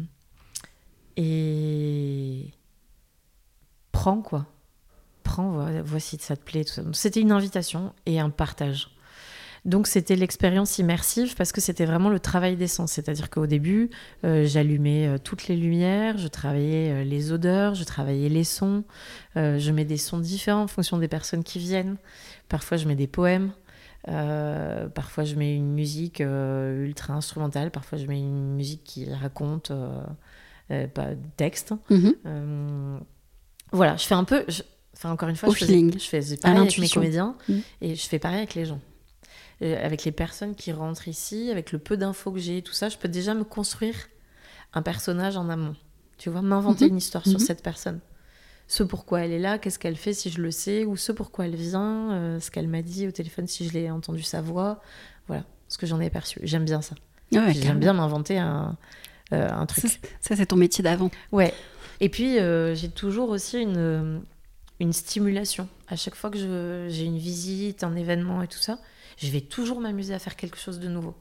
[1.17, 2.51] et...
[3.91, 4.45] Prends, quoi.
[5.23, 6.65] Prends, voici, ça te plaît.
[6.91, 8.89] C'était une invitation et un partage.
[9.65, 12.67] Donc c'était l'expérience immersive parce que c'était vraiment le travail des.
[12.67, 13.91] C'est-à-dire qu'au début,
[14.25, 18.83] euh, j'allumais euh, toutes les lumières, je travaillais les odeurs, je travaillais les sons,
[19.35, 21.95] je mets des sons différents en fonction des personnes qui viennent.
[22.49, 23.53] Parfois je mets des poèmes.
[24.05, 29.71] Parfois je mets une musique ultra instrumentale, parfois je mets une musique qui raconte
[30.67, 31.73] pas texte.
[31.89, 33.01] Mhm.
[33.71, 34.45] voilà, je fais un peu,
[34.93, 37.61] enfin encore une fois, je, fais pareil avec mes comédiens mhm.
[37.81, 38.79] et je fais pareil avec les gens.
[39.63, 42.89] Euh, avec les personnes qui rentrent ici, avec le peu d'infos que j'ai, tout ça,
[42.89, 43.95] je peux déjà me construire
[44.73, 45.75] un personnage en amont.
[46.17, 46.91] Tu vois, m'inventer mhm.
[46.91, 47.99] une histoire sur cette personne.
[48.67, 51.45] Ce pourquoi elle est là, qu'est-ce qu'elle fait si je le sais, ou ce pourquoi
[51.45, 54.81] elle vient, euh, ce qu'elle m'a dit au téléphone si je l'ai entendu sa voix.
[55.27, 56.39] Voilà, ce que j'en ai perçu.
[56.43, 56.95] J'aime bien ça.
[57.31, 58.77] J'aime bien m'inventer un,
[59.33, 59.99] euh, un truc.
[60.21, 61.09] Ça, c'est ton métier d'avant.
[61.31, 61.53] Ouais.
[61.99, 62.37] Et puis,
[62.75, 64.21] j'ai toujours aussi une,
[64.79, 65.67] une stimulation.
[65.87, 66.37] À chaque fois que
[66.89, 68.79] j'ai une visite, un événement et tout ça,
[69.17, 71.15] je vais toujours m'amuser à faire quelque chose de nouveau.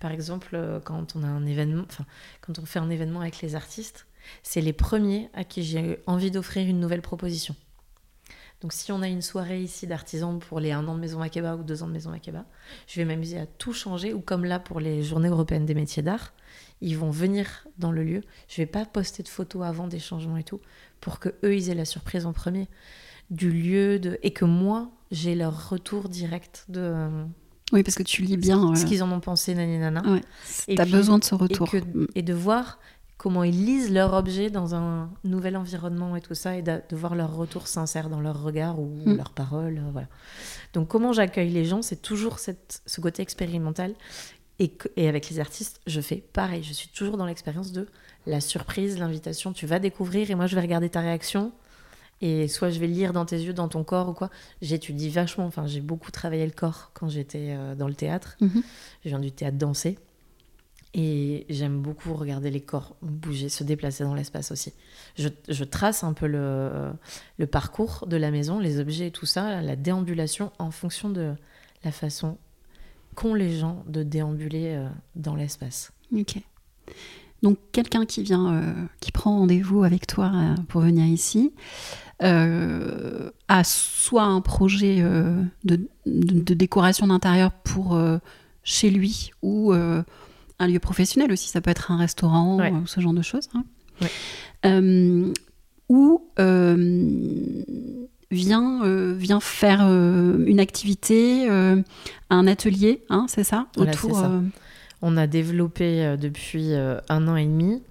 [0.00, 2.06] Par exemple, euh, quand on a un événement, enfin,
[2.40, 4.06] quand on fait un événement avec les artistes,
[4.42, 7.54] c'est les premiers à qui j'ai envie d'offrir une nouvelle proposition.
[8.60, 11.56] Donc si on a une soirée ici d'artisans pour les un an de Maison Makeba
[11.56, 12.46] ou deux ans de Maison Makeba,
[12.86, 16.02] je vais m'amuser à tout changer, ou comme là pour les Journées européennes des métiers
[16.02, 16.32] d'art,
[16.80, 18.22] ils vont venir dans le lieu.
[18.48, 20.60] Je vais pas poster de photos avant des changements et tout,
[21.00, 22.68] pour que eux ils aient la surprise en premier
[23.30, 24.18] du lieu de...
[24.22, 27.08] et que moi j'ai leur retour direct de.
[27.72, 28.74] Oui, parce que tu lis bien.
[28.74, 30.02] Ce qu'ils en ont pensé, nani nana.
[30.06, 30.20] Ouais.
[30.68, 31.74] Tu as besoin de ce retour.
[31.74, 32.06] Mm.
[32.14, 32.78] Et, de voir
[33.16, 37.14] comment ils lisent leur objet dans un nouvel environnement et tout ça, et de, voir
[37.14, 39.16] leur retour sincère dans leur regard ou mm.
[39.16, 39.78] leurs paroles.
[39.78, 40.08] Euh, voilà.
[40.72, 43.94] Donc, comment j'accueille les gens, c'est toujours cette, ce côté expérimental.
[44.58, 46.62] Et, et, avec les artistes, je fais pareil.
[46.62, 47.88] Je suis toujours dans l'expérience de
[48.26, 49.52] la surprise, l'invitation.
[49.52, 51.52] Tu vas découvrir et moi, je vais regarder ta réaction
[52.20, 54.30] et soit je vais lire dans tes yeux, dans ton corps ou quoi.
[54.62, 55.44] J'étudie vachement.
[55.44, 58.36] Enfin, j'ai beaucoup travaillé le corps quand j'étais euh, dans le théâtre.
[58.40, 58.62] Mhm.
[59.04, 59.98] Je viens du théâtre dansé.
[60.96, 64.72] Et j'aime beaucoup regarder les corps bouger, se déplacer dans l'espace aussi.
[65.16, 69.74] Je, trace un peu le, parcours de la maison, les objets et tout ça, la
[69.74, 71.34] déambulation en fonction de
[71.82, 72.38] la façon
[73.16, 75.92] qu'ont les gens de déambuler euh, dans l'espace.
[76.16, 76.36] Ok.
[77.42, 80.32] Donc quelqu'un qui vient, euh, qui prend rendez-vous avec toi
[80.68, 81.52] pour venir ici,
[82.22, 88.18] euh, à soit un projet euh, de, décoration d'intérieur pour euh,
[88.62, 89.74] chez lui ou
[90.58, 93.48] un lieu professionnel aussi, ça peut être un restaurant ou ce genre de choses.
[93.54, 93.64] Hein.
[95.88, 96.22] ou
[98.30, 104.24] vient, vient faire une activité, un atelier, hein, c'est ça, autour.
[105.02, 107.82] On a développé depuis un an et demi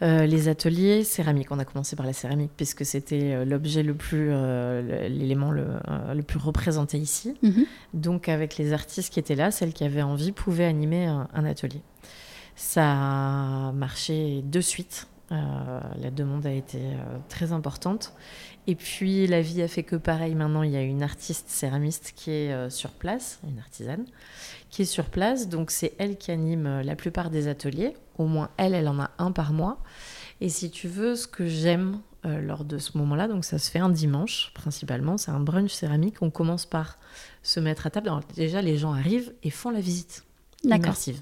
[0.00, 3.94] euh, les ateliers céramiques, on a commencé par la céramique puisque c'était euh, l'objet le
[3.94, 7.34] plus, euh, l'élément le, plus représenté ici.
[7.42, 7.64] Mhm.
[7.94, 11.82] Donc avec les artistes qui étaient là, celles qui avaient envie pouvaient animer un, atelier.
[12.54, 15.08] Ça a marché de suite.
[15.30, 16.80] la demande a été
[17.28, 18.12] très importante.
[18.68, 22.12] Et puis la vie a fait que pareil, maintenant il y a une artiste céramiste
[22.14, 24.04] qui est sur place, une artisane,
[24.70, 25.48] qui est sur place.
[25.48, 27.94] Donc c'est elle qui anime la plupart des ateliers.
[28.18, 29.78] Au moins elle, elle en a un par mois.
[30.40, 33.70] Et si tu veux, ce que j'aime euh, lors de ce moment-là, donc ça se
[33.70, 36.16] fait un dimanche principalement, c'est un brunch céramique.
[36.20, 36.98] On commence par
[37.42, 38.08] se mettre à table.
[38.08, 40.24] Alors, déjà, les gens arrivent et font la visite
[40.64, 41.20] immersive.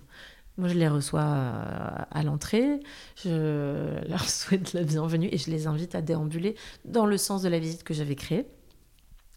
[0.59, 2.81] Moi, je les reçois euh, à l'entrée,
[3.23, 7.49] je leur souhaite la bienvenue et je les invite à déambuler dans le sens de
[7.49, 8.47] la visite que j'avais créée.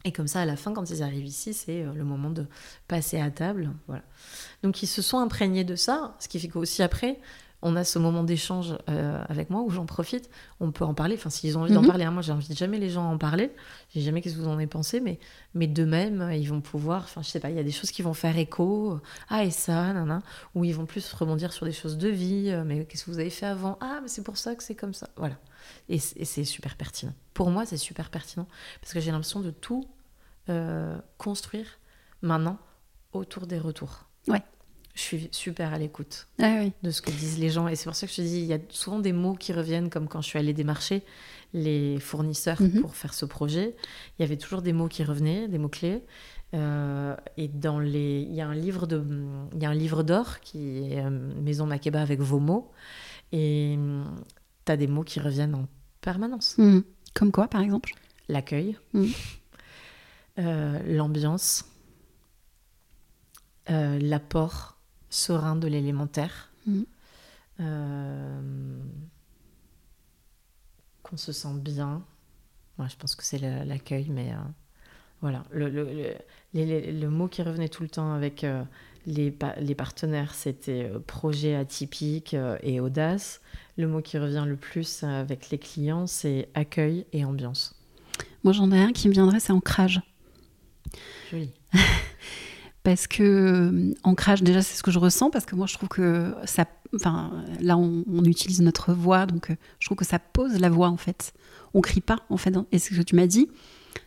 [0.06, 2.46] Et comme ça, à la fin, quand ils arrivent ici, c'est euh, le moment de
[2.88, 3.72] passer à table.
[3.88, 4.04] Voilà.
[4.64, 7.20] Donc, ils se sont imprégnés de ça, ce qui fait qu'aussi après,
[7.62, 10.30] on a ce moment d'échange euh, avec moi où j'en profite.
[10.60, 11.16] On peut en parler.
[11.16, 11.88] Enfin, s'ils ont envie d'en mhm.
[11.88, 13.52] parler, hein, moi, j'invite jamais les gens à en parler.
[13.90, 15.20] Je sais jamais qu'est-ce que vous en avez pensé, mais,
[15.54, 17.04] mais de même, ils vont pouvoir.
[17.04, 19.00] Enfin, je sais pas, il y a des choses qui vont faire écho.
[19.28, 20.22] Ah, et ça, nana.
[20.56, 22.50] Ou ils vont plus rebondir sur des choses de vie.
[22.50, 23.78] Euh, mais qu'est-ce que vous avez fait avant?
[23.82, 25.10] Ah, mais c'est pour ça que c'est comme ça.
[25.18, 25.36] Voilà.
[25.90, 27.14] Et, c'est super pertinent.
[27.34, 28.48] Pour moi, c'est super pertinent
[28.82, 29.86] parce que j'ai l'impression de tout
[30.50, 31.80] euh, construire
[32.22, 32.58] maintenant
[33.12, 34.06] autour des retours.
[34.28, 34.44] Ouais.
[34.96, 36.74] Je suis super à l'écoute Ah oui.
[36.84, 37.68] de ce que disent les gens.
[37.68, 39.54] Et c'est pour ça que je te dis, il y a souvent des mots qui
[39.54, 41.04] reviennent, comme quand je suis allée démarcher
[41.54, 42.82] les fournisseurs Mhm.
[42.82, 43.76] pour faire ce projet.
[44.18, 46.04] Il y avait toujours des mots qui revenaient, des mots-clés.
[46.56, 49.04] Euh, et dans les, il y a un livre de,
[49.54, 52.72] il y a un livre d'or qui est euh, Maison Makeba avec vos mots.
[53.32, 53.78] Et
[54.66, 55.68] tu as des mots qui reviennent en
[56.02, 56.58] permanence.
[56.58, 56.84] Mhm.
[57.14, 57.94] Comme quoi, par exemple?
[58.28, 59.12] L'accueil, Mhm.
[60.40, 61.66] euh, l'ambiance,
[63.70, 64.78] euh, l'apport
[65.10, 66.86] serein de l'élémentaire, Mhm.
[67.62, 68.80] euh,
[71.04, 72.04] qu'on se sent bien.
[72.78, 74.38] Moi, je pense que c'est l'accueil, mais euh,
[75.22, 75.44] voilà.
[75.52, 76.16] Le, le- le-
[76.54, 78.64] les- le mot qui revenait tout le temps avec euh,
[79.06, 83.42] les, les partenaires, c'était projet atypique et audace.
[83.78, 87.76] Le mot qui revient le plus avec les clients, c'est accueil et ambiance.
[88.44, 90.02] Moi, j'en ai un qui me viendrait, c'est ancrage.
[91.32, 91.52] Joli.
[92.84, 95.90] Parce que euh, ancrage, déjà, c'est ce que je ressens, parce que moi, je trouve
[95.90, 96.66] que ça.
[96.96, 100.70] Enfin, là, on, on utilise notre voix, donc euh, je trouve que ça pose la
[100.70, 101.34] voix, en fait.
[101.74, 102.56] On crie pas, en fait.
[102.56, 102.66] hein.
[102.72, 103.48] Et ce que tu m'as dit.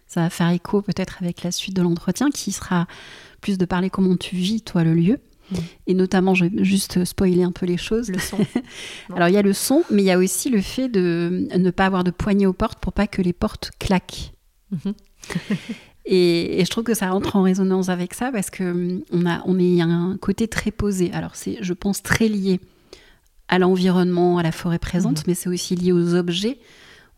[0.07, 2.87] Ça va faire écho peut-être avec la suite de l'entretien, qui sera
[3.41, 5.19] plus de parler comment tu vis, toi, le lieu.
[5.51, 5.57] Mm.
[5.87, 8.11] Et notamment, je vais juste spoiler un peu les choses.
[8.11, 8.39] Le son.
[9.15, 11.71] Alors, il y a le son, mais il y a aussi le fait de ne
[11.71, 14.33] pas avoir de poignée aux portes pour pas que les portes claquent.
[14.71, 14.95] Mhm.
[16.05, 19.25] Et, et je trouve que ça entre en résonance avec ça parce que hum, on
[19.27, 21.13] a, on est un côté très posé.
[21.13, 22.61] Alors c'est, je pense, très lié
[23.49, 25.25] à l'environnement, à la forêt présente, Mhm.
[25.29, 26.59] mais c'est aussi lié aux objets.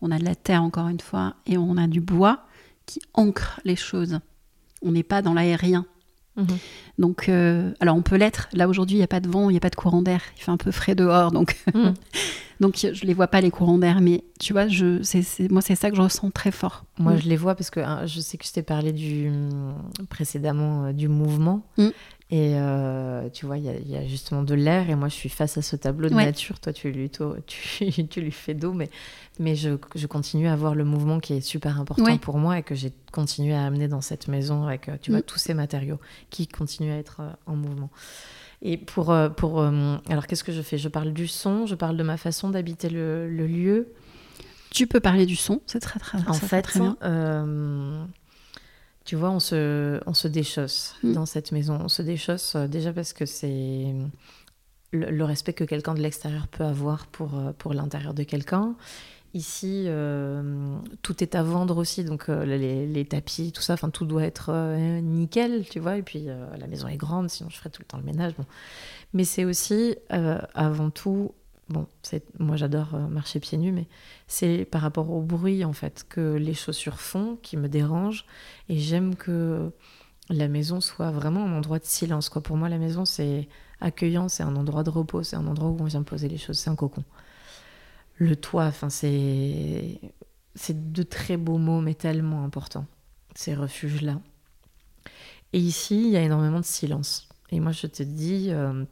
[0.03, 2.45] On a de la terre encore une fois et on a du bois
[2.87, 4.19] qui ancre les choses.
[4.83, 5.87] On n'est pas dans l'aérien.
[6.37, 6.47] Mhm.
[6.99, 8.49] Donc, euh, alors on peut l'être.
[8.53, 10.21] Là aujourd'hui, il n'y a pas de vent, il n'y a pas de courant d'air.
[10.37, 11.95] Il fait un peu frais dehors, donc Mhm.
[12.61, 14.01] donc je les vois pas les courants d'air.
[14.01, 15.01] Mais tu vois, je,
[15.53, 16.85] moi c'est ça que je ressens très fort.
[16.99, 17.19] Moi, Mm.
[17.23, 19.31] je les vois parce que hein, je sais que je t'ai parlé du,
[20.11, 21.63] précédemment euh, du mouvement.
[22.31, 24.89] Et euh, tu vois, il y, a- il y a justement de l'air.
[24.89, 26.25] Et moi, je suis face à ce tableau de Ouais.
[26.25, 26.59] nature.
[26.59, 28.73] Toi, tu lui, to- tu, tu lui fais d'eau.
[28.73, 28.89] Mais,
[29.39, 32.19] mais je, je continue à voir le mouvement qui est super important Ouais.
[32.19, 35.21] pour moi et que j'ai continué à amener dans cette maison avec euh, tu vois,
[35.21, 35.25] Mm.
[35.25, 37.91] tous ces matériaux qui continuent à être euh, en mouvement.
[38.63, 39.15] Et pour.
[39.37, 40.79] pour alors, qu'est-ce que je fais?
[40.79, 43.89] Je parle du son, je parle de ma façon d'habiter le, le lieu.
[44.71, 46.97] Tu peux parler du son, c'est très très, En fait, très bien.
[47.05, 48.03] euh,
[49.05, 51.13] tu vois, on se, on se déchausse Mm.
[51.13, 51.79] dans cette maison.
[51.83, 53.95] On se déchausse euh, déjà parce que c'est
[54.93, 58.77] le, le respect que quelqu'un de l'extérieur peut avoir pour, euh, pour l'intérieur de quelqu'un.
[59.37, 63.91] Ici, euh, tout est à vendre aussi, donc euh, les, les tapis, tout ça, enfin
[63.91, 65.97] tout doit être euh, nickel, tu vois.
[65.97, 68.35] Et puis la maison est grande, sinon je ferais tout le temps le ménage.
[68.37, 68.45] Bon.
[69.13, 71.33] Mais c'est aussi, avant tout,
[71.69, 71.87] bon,
[72.39, 73.87] moi j'adore euh, marcher pieds nus, mais
[74.27, 78.27] c'est par rapport au bruit en fait que les chaussures font qui me dérange.
[78.69, 79.71] Et j'aime que
[80.31, 82.29] la maison soit vraiment un endroit de silence.
[82.29, 82.43] Quoi.
[82.43, 83.49] Pour moi, la maison c'est
[83.81, 86.59] accueillant, c'est un endroit de repos, c'est un endroit où on vient poser les choses,
[86.59, 87.05] c'est un cocon.
[88.17, 90.01] Le toit, enfin c'est
[90.69, 92.87] de très beaux mots, mais tellement importants.
[93.35, 94.21] Ces refuges-là.
[95.53, 97.29] Et ici, il y a énormément de silence.
[97.51, 98.85] Et moi, je te dis, euh,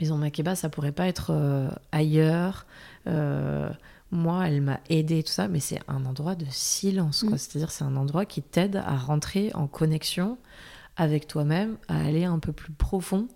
[0.00, 2.66] Maison Makeba, ça pourrait pas être euh, ailleurs.
[3.06, 3.70] Euh,
[4.10, 7.22] moi, elle m'a aidé tout ça, mais c'est un endroit de silence.
[7.22, 7.36] Mm.
[7.36, 10.38] C'est-à-dire, c'est un endroit qui t'aide à rentrer en connexion
[10.96, 13.28] avec toi-même, à aller un peu plus profond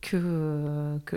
[0.00, 1.16] que, euh, que,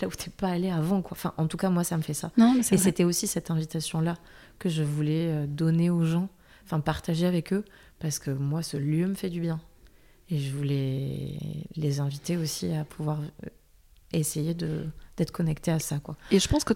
[0.00, 1.02] là où t'es pas allé avant.
[1.02, 1.12] Quoi.
[1.12, 2.30] Enfin, en tout cas, moi, ça me fait ça.
[2.36, 4.16] Non, Et c'était aussi cette invitation-là
[4.58, 6.28] que je voulais donner aux gens,
[6.64, 7.64] enfin partager avec eux,
[7.98, 9.60] parce que moi, ce lieu me fait du bien.
[10.28, 11.38] Et je voulais
[11.76, 13.18] les inviter aussi à pouvoir
[14.14, 14.84] euh, essayer de
[15.16, 15.98] d'être connectés à ça.
[15.98, 16.16] Quoi.
[16.30, 16.72] Et je pense que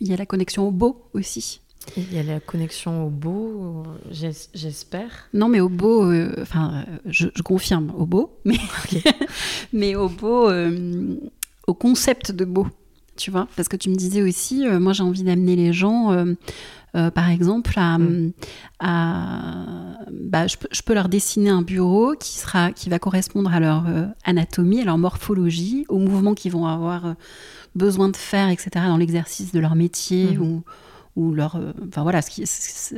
[0.00, 1.60] il y a la connexion au beau aussi.
[1.96, 5.28] Et Il y a la connexion au beau, j'es- j'espère.
[5.34, 8.56] Non, mais au beau, euh, enfin, je, je confirme au beau, mais,
[9.72, 11.16] mais au beau, euh,
[11.66, 12.66] au concept de beau,
[13.16, 13.46] tu vois.
[13.56, 16.34] Parce que tu me disais aussi, euh, moi j'ai envie d'amener les gens, euh,
[16.96, 17.98] euh, par exemple, à.
[17.98, 18.32] Mm.
[18.80, 23.52] à- bah, je, peux, je peux leur dessiner un bureau qui, sera, qui va correspondre
[23.52, 23.84] à leur
[24.24, 27.14] anatomie, à leur morphologie, aux mouvements qu'ils vont avoir
[27.74, 30.42] besoin de faire, etc., dans l'exercice de leur métier Mhm.
[30.42, 30.62] ou,
[31.16, 32.44] ou leur, enfin voilà, ce qui,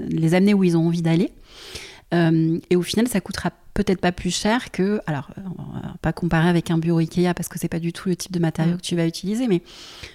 [0.09, 1.33] les amener où ils ont envie d'aller.
[2.13, 5.43] Et au final, ça coûtera peut-être pas plus cher que, alors, euh,
[6.01, 8.39] pas comparer avec un bureau Ikea parce que c'est pas du tout le type de
[8.39, 8.77] matériau Mm.
[8.77, 9.63] que tu vas utiliser, mais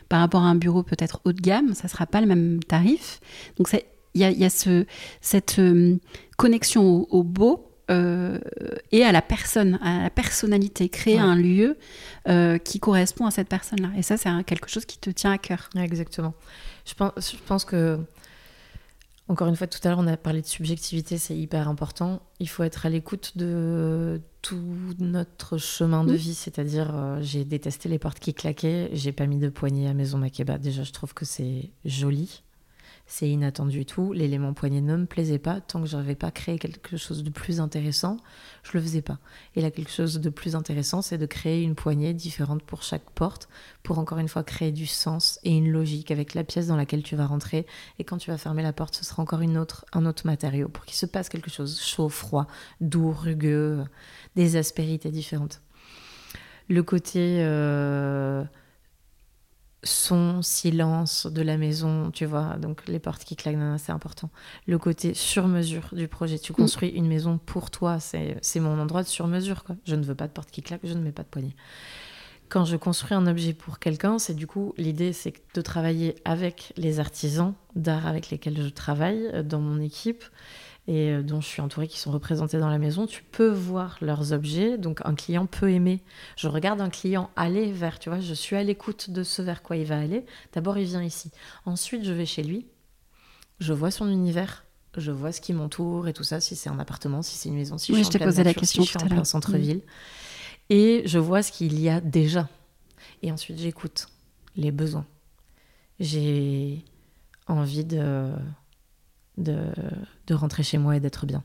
[0.07, 3.19] par rapport à un bureau peut-être haut de gamme, ça sera pas le même tarif.
[3.57, 3.69] Donc
[4.15, 4.85] il y a, il y a ce,
[5.21, 5.97] cette euh,
[6.37, 8.39] connexion au, au beau euh,
[8.91, 11.21] et à la personne, à la personnalité, créer Ouais.
[11.21, 11.75] un lieu
[12.27, 13.89] euh, qui correspond à cette personne-là.
[13.97, 15.69] Et ça, c'est quelque chose qui te tient à cœur.
[15.75, 16.33] Ouais, exactement.
[16.85, 17.99] Je pense, je pense que,
[19.29, 22.21] encore une fois, tout à l'heure, on a parlé de subjectivité, c'est hyper important.
[22.39, 26.15] Il faut être à l'écoute de, tout notre chemin de Mm.
[26.15, 29.93] vie, c'est-à-dire euh, j'ai détesté les portes qui claquaient, j'ai pas mis de poignée à
[29.93, 30.57] Maison Makeba.
[30.57, 32.43] Déjà, je trouve que c'est joli,
[33.09, 34.13] c'est inattendu tout.
[34.13, 37.31] L'élément poignée ne me plaisait pas tant que je n'avais pas créé quelque chose de
[37.31, 38.17] plus intéressant,
[38.61, 39.17] je le faisais pas.
[39.55, 43.09] Et là, quelque chose de plus intéressant, c'est de créer une poignée différente pour chaque
[43.09, 43.49] porte,
[43.81, 47.01] pour encore une fois créer du sens et une logique avec la pièce dans laquelle
[47.01, 47.65] tu vas rentrer.
[47.97, 50.69] Et quand tu vas fermer la porte, ce sera encore une autre, un autre matériau
[50.69, 52.45] pour qu'il se passe quelque chose chaud, froid,
[52.79, 53.83] doux, rugueux,
[54.35, 55.61] des aspérités différentes.
[56.67, 58.43] Le côté euh,
[59.83, 64.29] son, silence de la maison, tu vois, donc les portes qui claquent, c'est important.
[64.67, 68.79] Le côté sur mesure du projet, tu construis une maison pour toi, c'est c'est mon
[68.79, 69.75] endroit de sur mesure, quoi.
[69.85, 71.55] Je ne veux pas de porte qui claque, je ne mets pas de poignée.
[72.49, 76.73] Quand je construis un objet pour quelqu'un, c'est du coup, l'idée, c'est de travailler avec
[76.77, 80.23] les artisans d'art avec lesquels je travaille euh, dans mon équipe
[80.89, 83.99] et euh, dont je suis entourée, qui sont représentés dans la maison, tu peux voir
[84.01, 84.79] leurs objets.
[84.79, 86.01] Donc un client peut aimer.
[86.35, 89.61] Je regarde un client aller vers, tu vois, je suis à l'écoute de ce vers
[89.61, 90.25] quoi il va aller.
[90.51, 91.29] D'abord, il vient ici.
[91.65, 92.65] Ensuite, je vais chez lui.
[93.59, 94.65] Je vois son univers.
[94.97, 97.55] Je vois ce qui m'entoure et tout ça, si c'est un appartement, si c'est une
[97.55, 99.09] maison, si Oui, je je suis en posé la question si je suis tout en
[99.09, 99.81] plein centre-ville.
[100.71, 102.49] Et je vois ce qu'il y a déjà.
[103.21, 104.07] Et ensuite, j'écoute
[104.55, 105.05] les besoins.
[105.99, 106.83] J'ai
[107.45, 108.31] envie de,
[109.39, 111.43] de, rentrer chez moi et d'être bien.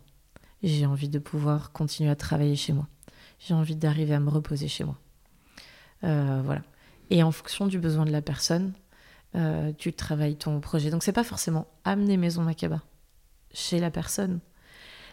[0.62, 2.88] J'ai envie de pouvoir continuer à travailler chez moi.
[3.38, 4.98] J'ai envie d'arriver à me reposer chez moi.
[6.04, 6.62] Euh, voilà.
[7.10, 8.72] Et en fonction du besoin de la personne,
[9.34, 10.90] euh, tu travailles ton projet.
[10.90, 12.82] Donc, c'est pas forcément amener Maison Makaba
[13.52, 14.40] chez la personne.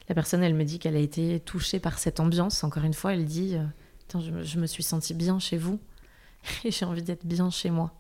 [0.10, 2.64] La personne, elle me dit qu'elle a été touchée par cette ambiance.
[2.64, 3.66] Encore une fois, elle dit euh,
[4.20, 5.80] je, me- je me suis sentie bien chez vous
[6.64, 7.94] et j'ai envie d'être bien chez moi.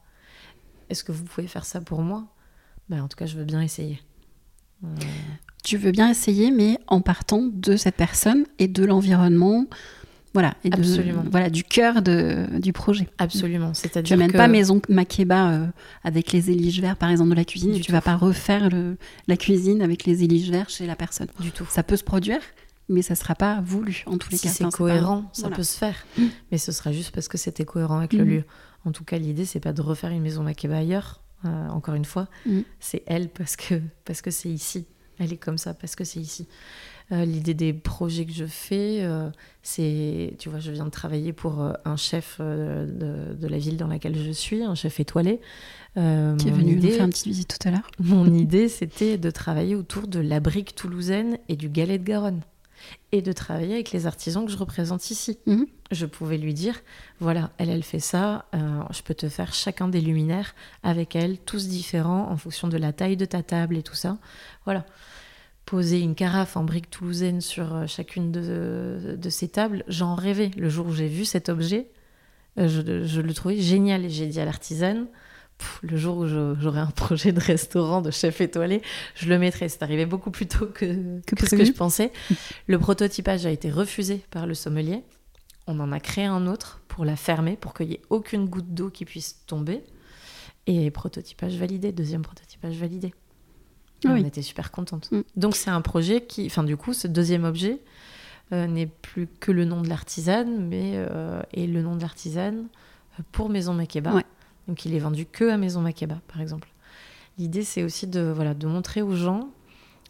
[0.89, 2.27] Est-ce que vous pouvez faire ça pour moi?
[2.89, 4.01] Ben, En tout cas, je veux bien essayer.
[5.63, 9.65] Tu veux bien essayer, mais en partant de cette personne et de l'environnement,
[10.33, 11.23] voilà, et de- Absolument.
[11.29, 13.07] voilà, du cœur de, du projet.
[13.19, 13.71] absolument.
[13.73, 14.37] Tu n'amènes que...
[14.37, 15.67] pas Maison Makeba euh,
[16.03, 17.91] avec les éliges verts, par exemple, de la cuisine, tu tout.
[17.91, 21.27] vas pas refaire le- la cuisine avec les éliges verts chez la personne.
[21.39, 21.67] Du tout.
[21.69, 22.39] Ça peut se produire,
[22.89, 24.49] mais ça sera pas voulu en tous les Si cas.
[24.53, 25.57] c'est Enfin, pas- cohérent, ça voilà.
[25.57, 25.95] peut se faire.
[26.17, 26.23] Mm.
[26.51, 28.29] Mais ce sera juste parce que c'était cohérent avec le Mm.
[28.29, 28.43] lieu.
[28.85, 31.20] En tout cas, l'idée, c'est pas de refaire une maison Makeba ailleurs.
[31.45, 32.59] Euh, encore une fois, Mm.
[32.79, 33.75] c'est elle parce que
[34.05, 34.85] parce que c'est ici.
[35.19, 36.47] Elle est comme ça parce que c'est ici.
[37.11, 39.29] Euh, L'idée des projets que je fais, euh,
[39.61, 43.87] c'est, tu vois, je viens de travailler pour un chef de, de la ville dans
[43.87, 45.39] laquelle je suis, un chef étoilé.
[45.93, 47.91] Qui est venu nous idée- faire une petite visite tout à l'heure.
[47.99, 52.41] mon idée, c'était de travailler autour de la brique toulousaine et du galet de Garonne.
[53.11, 55.37] Et de travailler avec les artisans que je représente ici.
[55.45, 55.65] Mhm.
[55.91, 56.79] Je pouvais lui dire,
[57.19, 61.37] voilà, elle, elle fait ça, euh, je peux te faire chacun des luminaires avec elle,
[61.37, 64.17] tous différents en fonction de la taille de ta table et tout ça.
[64.65, 64.85] Voilà.
[65.65, 70.51] Poser une carafe en brique toulousaine sur euh, chacune de, de ces tables, j'en rêvais.
[70.57, 71.87] Le jour où j'ai vu cet objet,
[72.57, 74.05] euh, je, je le trouvais génial.
[74.05, 75.07] Et j'ai dit à l'artisane,
[75.61, 78.81] Pff, le jour où j'aurai un projet de restaurant de chef étoilé,
[79.13, 79.69] je le mettrai.
[79.69, 82.11] C'est arrivé beaucoup plus tôt que, Que que ce que je pensais.
[82.65, 85.03] Le prototypage a été refusé par le sommelier.
[85.67, 88.73] On en a créé un autre pour la fermer, pour qu'il n'y ait aucune goutte
[88.73, 89.83] d'eau qui puisse tomber.
[90.65, 93.07] Et prototypage validé, deuxième prototypage validé.
[94.03, 94.21] Et Ah oui.
[94.23, 95.11] On était super contente.
[95.11, 95.21] Mm.
[95.35, 97.79] Donc c'est un projet qui, enfin du coup, ce deuxième objet
[98.51, 102.67] euh, n'est plus que le nom de l'artisane, mais euh, est le nom de l'artisane
[103.31, 104.15] pour Maison Makeba.
[104.15, 104.25] Ouais.
[104.71, 106.69] Donc il est vendu que à Maison Makeba, par exemple.
[107.37, 109.49] L'idée, c'est aussi de, voilà, de montrer aux gens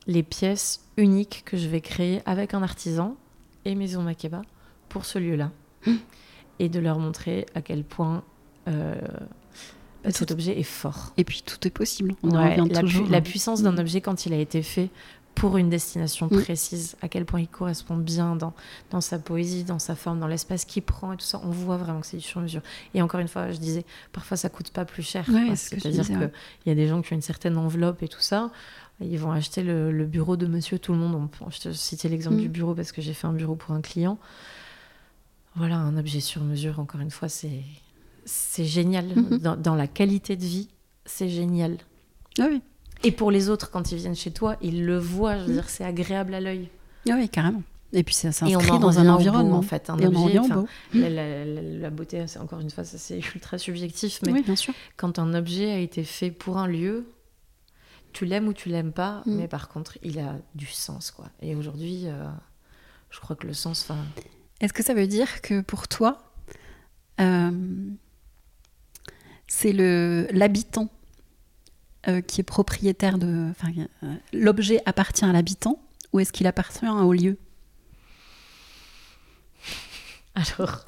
[0.05, 3.15] les pièces uniques que je vais créer avec un artisan
[3.65, 4.43] et Maison Makeba
[4.87, 5.49] pour ce lieu-là.
[6.59, 8.23] Et de leur montrer à quel point
[8.67, 8.93] euh,
[10.03, 11.11] Bah, cet objet est fort.
[11.17, 12.13] Et puis tout est possible.
[12.21, 14.91] On Ouais, revient la, pu- la puissance d'un objet quand il a été fait
[15.35, 16.41] pour une destination Mm.
[16.43, 18.53] précise, à quel point il correspond bien dans,
[18.91, 21.77] dans sa poésie, dans sa forme, dans l'espace qu'il prend et tout ça, on voit
[21.77, 22.61] vraiment que c'est du sur-mesure.
[22.93, 25.25] Et encore une fois, je disais, parfois ça coûte pas plus cher.
[25.29, 26.31] Ouais, ce C'est-à-dire qu'il ouais.
[26.65, 28.51] y a des gens qui ont une certaine enveloppe et tout ça,
[28.99, 31.29] ils vont acheter le, le bureau de monsieur tout le monde.
[31.41, 32.41] On Je te citais l'exemple Mm.
[32.41, 34.19] du bureau parce que j'ai fait un bureau pour un client.
[35.55, 37.63] Voilà, un objet sur mesure, encore une fois, c'est
[38.65, 39.07] génial.
[39.07, 39.39] Mhm.
[39.39, 40.69] Dans, dans la qualité de vie,
[41.05, 41.77] c'est génial.
[42.39, 42.61] Ah oui.
[43.03, 45.37] Et pour les autres, quand ils viennent chez toi, ils le voient.
[45.39, 45.53] Je veux Mm.
[45.53, 46.69] dire, c'est agréable à l'œil.
[47.09, 47.63] Ah oui, carrément.
[47.93, 49.57] Et puis ça s'inscrit en dans un au beau, environnement.
[49.57, 49.89] en fait.
[49.89, 50.67] Un Et en objet, enfin, beau.
[50.93, 54.73] la, la- beauté, c'est encore une fois, c'est ultra subjectif, mais Oui, bien sûr.
[54.97, 57.05] quand un objet a été fait pour un lieu,
[58.13, 59.35] tu l'aimes ou tu l'aimes pas, Mm.
[59.35, 61.25] mais par contre, il a du sens, quoi.
[61.41, 62.27] Et aujourd'hui, euh,
[63.09, 63.99] je crois que le sens, enfin,
[64.61, 66.31] Est-ce que ça veut dire que pour toi,
[67.19, 67.51] euh,
[69.47, 70.87] c'est le l'habitant
[72.07, 73.71] euh, qui est propriétaire de, enfin,
[74.03, 75.79] euh, l'objet appartient à l'habitant
[76.13, 77.37] ou est-ce qu'il appartient au lieu?
[80.35, 80.83] Alors.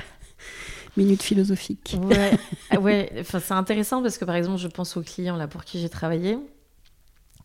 [0.98, 1.98] Minute philosophique.
[2.02, 2.38] Ouais,
[2.80, 3.14] ouais.
[3.20, 5.90] Enfin, c'est intéressant parce que par exemple, je pense au client là pour qui j'ai
[5.90, 6.38] travaillé,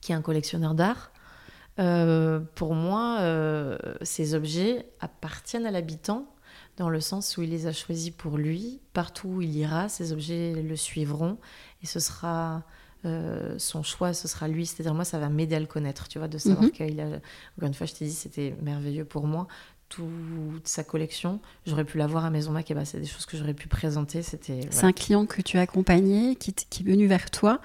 [0.01, 1.13] qui est un collectionneur d'art.
[1.79, 3.21] Euh, pour moi,
[4.03, 6.27] ces objets appartiennent à l'habitant
[6.79, 8.81] dans le sens où il les a choisis pour lui.
[8.93, 11.39] Partout où il ira, ces objets le suivront
[11.83, 12.65] et ce sera
[13.05, 14.67] euh, son choix, ce sera lui.
[14.67, 16.71] C'est-à-dire, moi, ça va m'aider à le connaître, tu vois, de savoir mhm.
[16.71, 17.07] qu'il a.
[17.07, 19.47] Encore une fois, je t'ai dit, c'était merveilleux pour moi.
[19.89, 23.39] Toute sa collection, j'aurais pu l'avoir à Maison Mac, et bah, c'est des choses que
[23.39, 24.23] j'aurais pu présenter.
[24.23, 24.61] C'était.
[24.71, 27.61] C'est un client que tu as accompagné, qui, qui est venu vers toi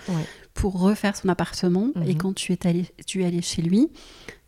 [0.53, 1.89] pour refaire son appartement.
[2.05, 2.17] Et mhm.
[2.17, 3.91] quand tu es allé, tu es allé chez lui,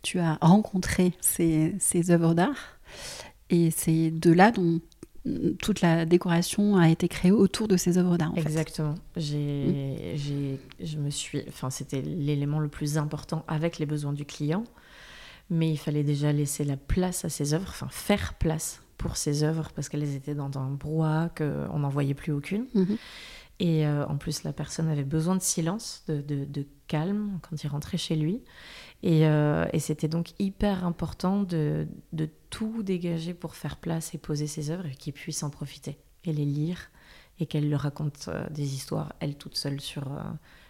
[0.03, 2.77] tu as rencontré ses, ses œuvres d'art.
[3.49, 4.79] Et c'est de là dont
[5.61, 8.33] toute la décoration a été créée autour de ces œuvres d'art.
[8.35, 8.95] Exactement.
[9.15, 10.17] J'ai, mm.
[10.17, 14.63] j'ai, je me suis, enfin, c'était l'élément le plus important avec les besoins du client,
[15.49, 19.43] mais il fallait déjà laisser la place à ces œuvres, enfin faire place pour ces
[19.43, 22.65] œuvres parce qu'elles étaient dans un brouhaha qu'on n'en voyait plus aucune.
[22.75, 22.97] Mm-hmm.
[23.59, 27.63] Et euh, en plus, la personne avait besoin de silence, de, de, de calme quand
[27.63, 28.41] il rentrait chez lui.
[29.03, 31.87] Euh, et, c'était donc hyper important de,
[32.49, 36.33] tout dégager pour faire place et poser ses œuvres et qu'il puisse en profiter et
[36.33, 36.89] les lire
[37.39, 40.21] et qu'elle leur raconte euh, des histoires, elle toute seule, sur, euh,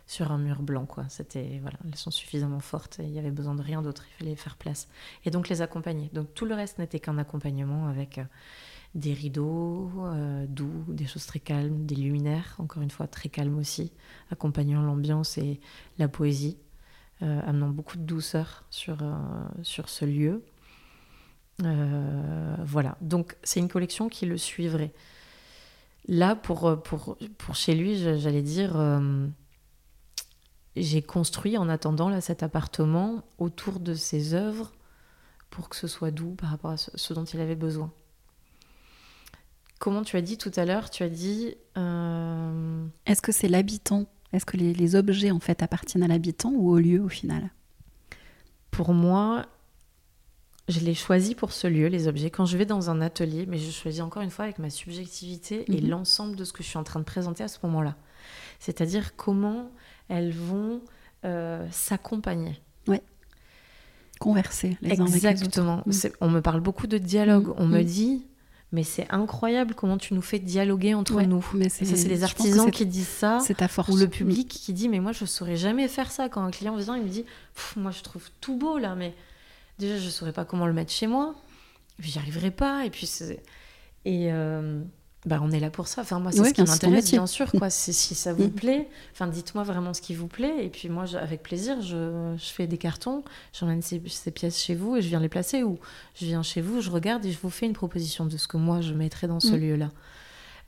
[0.07, 0.87] sur un mur blanc.
[0.87, 1.05] Quoi.
[1.09, 4.23] C'était, voilà, elles sont suffisamment fortes et il y avait besoin de rien d'autre, il
[4.23, 4.87] fallait faire place.
[5.25, 6.09] Et donc les accompagner.
[6.11, 8.19] Donc tout le reste n'était qu'un accompagnement avec
[8.95, 9.91] des rideaux
[10.47, 13.91] doux, des choses très calmes, des luminaires, encore une fois très calmes aussi,
[14.31, 15.59] accompagnant l'ambiance et
[15.99, 16.57] la poésie.
[17.23, 19.15] Euh, amenant beaucoup de douceur sur, euh,
[19.63, 20.43] sur ce lieu.
[21.63, 24.91] Euh, voilà, donc c'est une collection qui le suivrait.
[26.09, 29.01] Là, pour, pour, pour chez lui, j'allais dire,
[30.75, 34.73] j'ai construit en attendant là, cet appartement autour de ses œuvres
[35.49, 37.93] pour que ce soit doux par rapport à ce, dont il avait besoin.
[39.79, 41.55] Comment tu as dit tout à l'heure Tu as dit.
[41.75, 44.05] Est-ce que c'est l'habitant
[44.35, 47.49] est-ce que les, objets en fait appartiennent à l'habitant ou au lieu au final?
[48.71, 49.45] Pour moi,
[50.67, 52.29] je les choisis pour ce lieu, les objets.
[52.29, 55.65] Quand je vais dans un atelier, mais je choisis encore une fois avec ma subjectivité
[55.71, 55.89] et mhm.
[55.89, 57.95] l'ensemble de ce que je suis en train de présenter à ce moment-là.
[58.59, 59.69] C'est-à-dire comment
[60.09, 60.81] elles vont
[61.23, 62.59] euh, s'accompagner.
[62.87, 62.97] Oui.
[64.19, 65.71] Converser les Exactement.
[65.71, 66.17] Uns avec les autres.
[66.21, 67.47] On me parle beaucoup de dialogue.
[67.47, 67.55] Mhm.
[67.57, 67.85] On me mhm.
[67.85, 68.25] dit
[68.75, 71.45] mais c'est incroyable comment tu nous fais dialoguer entre nous.
[71.53, 73.39] Mais ça, c'est les artisans qui disent ça.
[73.41, 73.87] C'est ta force.
[73.89, 76.27] Ou le public qui dit, mais moi, je saurais jamais faire ça.
[76.27, 77.23] Quand un client vient, il me dit,
[77.77, 79.13] moi, je trouve tout beau là, mais
[79.79, 81.33] déjà, je saurais pas comment le mettre chez moi.
[81.99, 82.85] J'y arriverai pas.
[82.85, 83.09] Et puis.
[84.03, 84.81] Et, euh,
[85.25, 86.01] bah, on est là pour ça.
[86.01, 87.51] Enfin, moi, c'est ce qui m'intéresse, bien sûr.
[87.51, 87.69] Quoi.
[87.71, 88.51] si ça vous mm.
[88.51, 90.63] plaît, enfin, dites-moi vraiment ce qui vous plaît.
[90.63, 94.75] Et puis, moi, avec plaisir, je, je, fais des cartons, j'emmène ces, ces, pièces chez
[94.75, 95.63] vous et je viens les placer.
[95.63, 95.79] Ou
[96.13, 98.57] je viens chez vous, je regarde et je vous fais une proposition de ce que
[98.57, 99.59] moi, je mettrais dans ce mm.
[99.59, 99.91] lieu-là.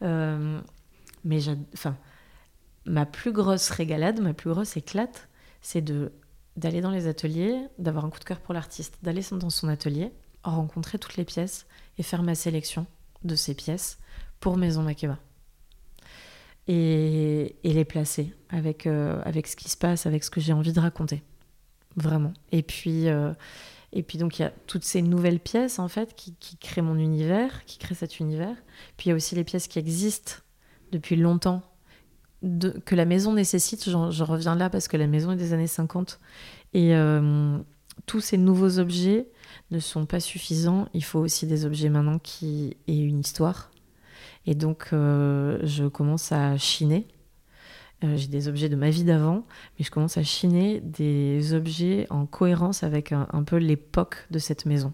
[0.01, 0.59] Euh,
[1.23, 1.39] mais,
[1.73, 1.95] enfin,
[2.85, 5.27] ma plus grosse régalade, ma plus grosse éclate,
[5.61, 6.11] c'est de
[6.55, 10.11] d'aller dans les ateliers, d'avoir un coup de cœur pour l'artiste, d'aller dans son atelier,
[10.43, 11.67] rencontrer toutes les pièces
[11.99, 12.87] et faire ma sélection
[13.23, 13.99] de ces pièces
[14.39, 15.17] pour Maison Makeba.
[16.67, 20.73] Et, les placer avec, euh, avec ce qui se passe, avec ce que j'ai envie
[20.73, 21.23] de raconter.
[21.95, 22.33] Vraiment.
[22.51, 23.33] Et puis, euh,
[23.93, 26.97] et puis donc, il y a toutes ces nouvelles pièces, en fait, qui, créent mon
[26.97, 28.55] univers, qui créent cet univers.
[28.97, 30.33] Puis il y a aussi les pièces qui existent
[30.91, 31.61] depuis longtemps,
[32.85, 33.89] que la maison nécessite.
[33.89, 36.19] Je, reviens là parce que la maison est des années 50.
[36.73, 37.57] Et euh,
[38.05, 39.29] tous ces nouveaux objets
[39.71, 40.87] ne sont pas suffisants.
[40.93, 43.71] Il faut aussi des objets maintenant qui aient une histoire,
[44.47, 47.05] et donc, euh, je commence à chiner.
[48.03, 49.45] Euh, j'ai des objets de ma vie d'avant,
[49.77, 54.65] mais je commence à chiner des objets en cohérence avec un, peu l'époque de cette
[54.65, 54.93] maison.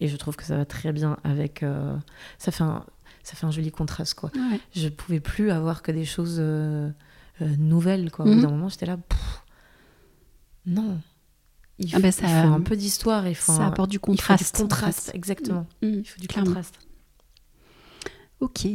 [0.00, 1.62] Et je trouve que ça va très bien avec.
[1.62, 1.96] Euh,
[2.36, 2.84] ça, fait un,
[3.22, 4.30] ça fait un joli contraste, quoi.
[4.74, 6.42] Je ne pouvais plus avoir que des choses
[7.40, 8.26] nouvelles, quoi.
[8.26, 8.42] Au bout mhm.
[8.42, 8.98] d'un moment, j'étais là.
[10.66, 11.00] non.
[11.78, 13.24] Il ah bah faut, ça, un peu d'histoire.
[13.34, 14.42] Ça apporte du contraste.
[14.42, 15.66] Il faut du contraste, exactement.
[15.82, 16.00] Mhm.
[16.00, 16.78] il faut du contraste.
[18.40, 18.66] Ok.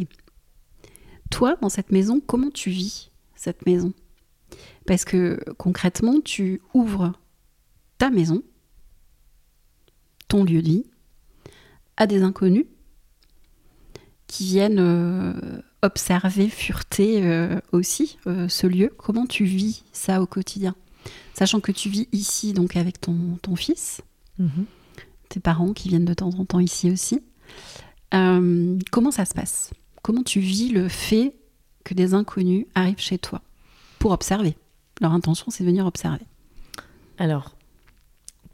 [1.29, 3.93] Toi, dans cette maison, comment tu vis cette maison?
[4.85, 7.13] Parce que concrètement, tu ouvres
[7.97, 8.41] ta maison,
[10.27, 10.85] ton lieu de vie,
[11.97, 12.65] à des inconnus
[14.27, 18.91] qui viennent euh, observer, fureter euh, aussi euh, ce lieu.
[18.97, 20.75] Comment tu vis ça au quotidien?
[21.33, 24.01] Sachant que tu vis ici donc avec ton, ton fils,
[24.37, 24.65] mhm.
[25.29, 27.21] tes parents qui viennent de temps en temps ici aussi.
[28.13, 29.71] Euh, comment ça se passe?
[30.01, 31.33] Comment tu vis le fait
[31.83, 33.41] que des inconnus arrivent chez toi
[33.99, 34.55] pour observer?
[35.01, 36.25] Leur intention, c'est de venir observer.
[37.17, 37.55] Alors,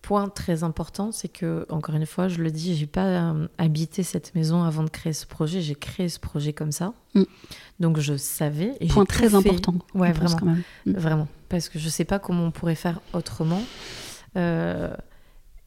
[0.02, 4.04] point très important, c'est que, encore une fois, je le dis, j'ai pas euh, habité
[4.04, 5.62] cette maison avant de créer ce projet.
[5.62, 6.94] J'ai créé ce projet comme ça.
[7.16, 7.24] Mm.
[7.80, 8.74] Donc je savais.
[8.80, 9.76] Et Point très fait- important.
[9.96, 10.36] Ouais, vraiment.
[10.38, 10.64] quand même.
[10.86, 10.92] Mm.
[10.94, 11.28] Vraiment.
[11.50, 13.62] Parce que je sais pas comment on pourrait faire autrement.
[14.38, 14.94] Euh,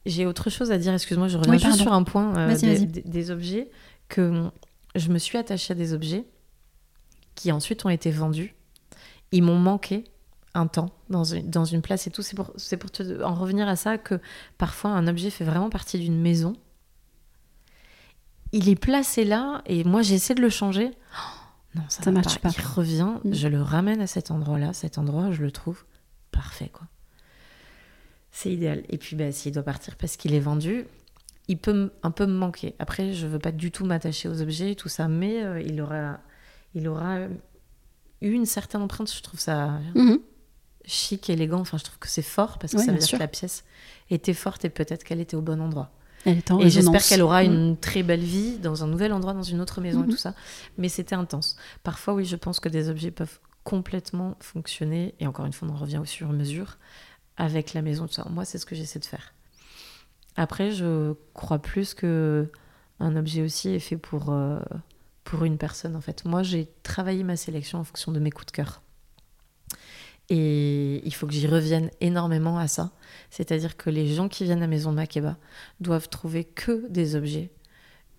[0.09, 2.55] j'ai autre chose à dire, excuse-moi, je reviens Oui, juste sur un point euh,
[3.05, 3.69] des, objets
[4.07, 4.49] que
[4.95, 6.25] je me suis attachée à des objets
[7.35, 8.55] qui ensuite ont été vendus.
[9.31, 10.03] Ils m'ont manqué
[10.55, 12.21] un temps dans une, dans une place et tout.
[12.23, 14.19] C'est pour, c'est pour te- en revenir à ça que
[14.57, 16.53] parfois un objet fait vraiment partie d'une maison.
[18.51, 20.89] Il est placé là et moi j'essaie de le changer.
[21.13, 22.49] Oh, non, ça, Ça va matche pas.
[22.57, 23.33] Il revient, Mm.
[23.33, 24.73] je le ramène à cet endroit-là.
[24.73, 25.83] Cet endroit, je le trouve
[26.31, 26.87] parfait, quoi.
[28.41, 28.83] C'est idéal.
[28.89, 30.85] Et puis, bah, s'il doit partir parce qu'il est vendu,
[31.49, 32.73] il peut un peu me manquer.
[32.79, 36.19] Après, je veux pas du tout m'attacher aux objets, tout ça, mais euh, il aura,
[36.73, 37.17] il aura
[38.21, 39.11] eu une certaine empreinte.
[39.13, 40.19] Je trouve ça Mhm.
[40.85, 41.59] chic, élégant.
[41.59, 43.17] Enfin, je trouve que c'est fort parce que Oui, ça veut dire sûr.
[43.17, 43.65] que la pièce
[44.09, 45.91] était forte et peut-être qu'elle était au bon endroit.
[46.25, 47.45] Elle est en Et j'espère qu'elle aura Mm.
[47.47, 50.33] une très belle vie dans un nouvel endroit, dans une autre maison et tout ça.
[50.77, 51.57] Mais c'était intense.
[51.83, 55.13] Parfois, oui, je pense que des objets peuvent complètement fonctionner.
[55.19, 56.77] Et encore une fois, on en revient au sur-mesure
[57.39, 58.27] avec la maison, tout ça.
[58.29, 59.33] Moi, c'est ce que j'essaie de faire.
[60.35, 62.51] Après, je crois plus que
[62.99, 64.59] un objet aussi est fait pour, euh,
[65.23, 66.25] pour une personne, en fait.
[66.25, 68.81] Moi, j'ai travaillé ma sélection en fonction de mes coups de cœur.
[70.29, 72.91] Et il faut que j'y revienne énormément à ça.
[73.31, 75.37] C'est-à-dire que les gens qui viennent à Maison Makeba
[75.79, 77.49] doivent trouver que des objets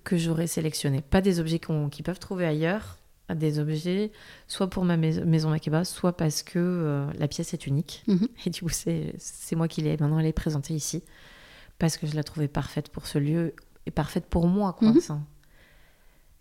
[0.03, 1.03] que j'aurais sélectionnés.
[1.03, 2.99] Pas des objets qu'ils peuvent trouver ailleurs,
[3.35, 4.11] des objets
[4.49, 8.03] soit pour ma mais- Maison Makeba, soit parce que euh, la pièce est unique.
[8.07, 8.29] Mhm.
[8.47, 9.15] Et du coup, c'est
[9.57, 9.97] moi qui l'ai.
[9.99, 11.03] Maintenant, elle est présentée ici.
[11.79, 13.55] Parce que je la trouvais parfaite pour ce lieu
[13.87, 14.73] et parfaite pour moi.
[14.75, 14.93] Quoi.
[14.93, 15.01] Mhm.
[15.01, 15.19] Ça.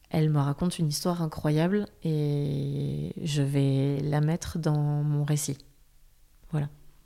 [0.09, 5.57] Elle me raconte une histoire incroyable et je vais la mettre dans mon récit.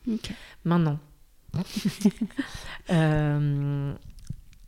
[0.07, 0.33] Ok.
[0.65, 0.99] Maintenant,
[2.89, 3.93] euh,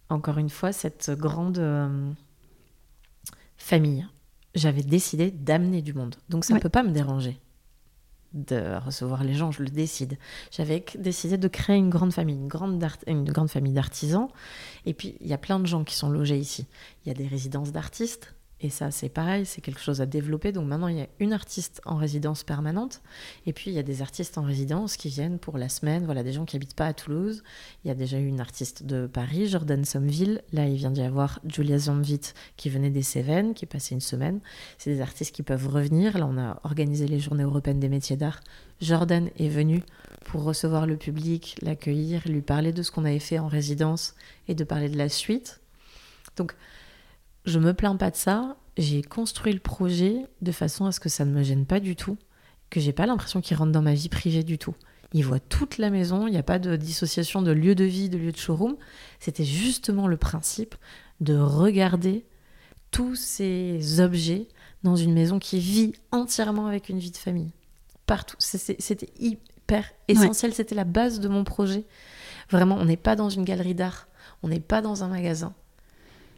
[0.09, 2.11] encore une fois, cette grande euh,
[3.57, 4.05] famille,
[4.55, 6.15] j'avais décidé d'amener du monde.
[6.29, 6.61] Donc ça ne Ouais.
[6.61, 7.39] peut pas me déranger
[8.33, 10.17] de recevoir les gens, je le décide.
[10.51, 14.27] J'avais décidé de créer une grande famille, une grande, d'art- une grande famille d'artisans.
[14.85, 16.65] Et puis, il y a plein de gens qui sont logés ici.
[17.05, 18.35] Il y a des résidences d'artistes.
[18.65, 20.51] Et ça, c'est pareil, c'est quelque chose à développer.
[20.51, 23.03] Donc maintenant, il y a une artiste en résidence permanente.
[23.45, 26.05] Et puis, il y a des artistes en résidence qui viennent pour la semaine.
[26.05, 27.43] Voilà, des gens qui habitent pas à Toulouse.
[27.83, 30.41] Il y a déjà eu une artiste de Paris, Jordan Sommeville.
[30.51, 34.39] Là, il vient d'y avoir Julia Zombit qui venait des Cévennes, qui passée une semaine.
[34.79, 36.17] C'est des artistes qui peuvent revenir.
[36.17, 38.39] Là, on a organisé les Journées européennes des métiers d'art.
[38.81, 39.83] Jordan est venu
[40.23, 44.15] pour recevoir le public, l'accueillir, lui parler de ce qu'on avait fait en résidence
[44.47, 45.61] et de parler de la suite.
[46.35, 46.55] Donc,
[47.45, 48.57] je me plains pas de ça.
[48.77, 51.95] J'ai construit le projet de façon à ce que ça ne me gêne pas du
[51.95, 52.17] tout,
[52.69, 54.75] que j'ai pas l'impression qu'il rentre dans ma vie privée du tout.
[55.13, 58.09] Il voit toute la maison, il n'y a pas de dissociation de lieu de vie,
[58.09, 58.75] de lieu de showroom.
[59.19, 60.75] C'était justement le principe
[61.21, 62.25] de regarder
[62.91, 64.47] tous ces objets
[64.83, 67.51] dans une maison qui vit entièrement avec une vie de famille.
[68.07, 68.35] Partout.
[68.39, 71.85] C'était hyper essentiel, c'était la base de mon projet.
[72.49, 74.07] Vraiment, on n'est pas dans une galerie d'art,
[74.43, 75.53] on n'est pas dans un magasin.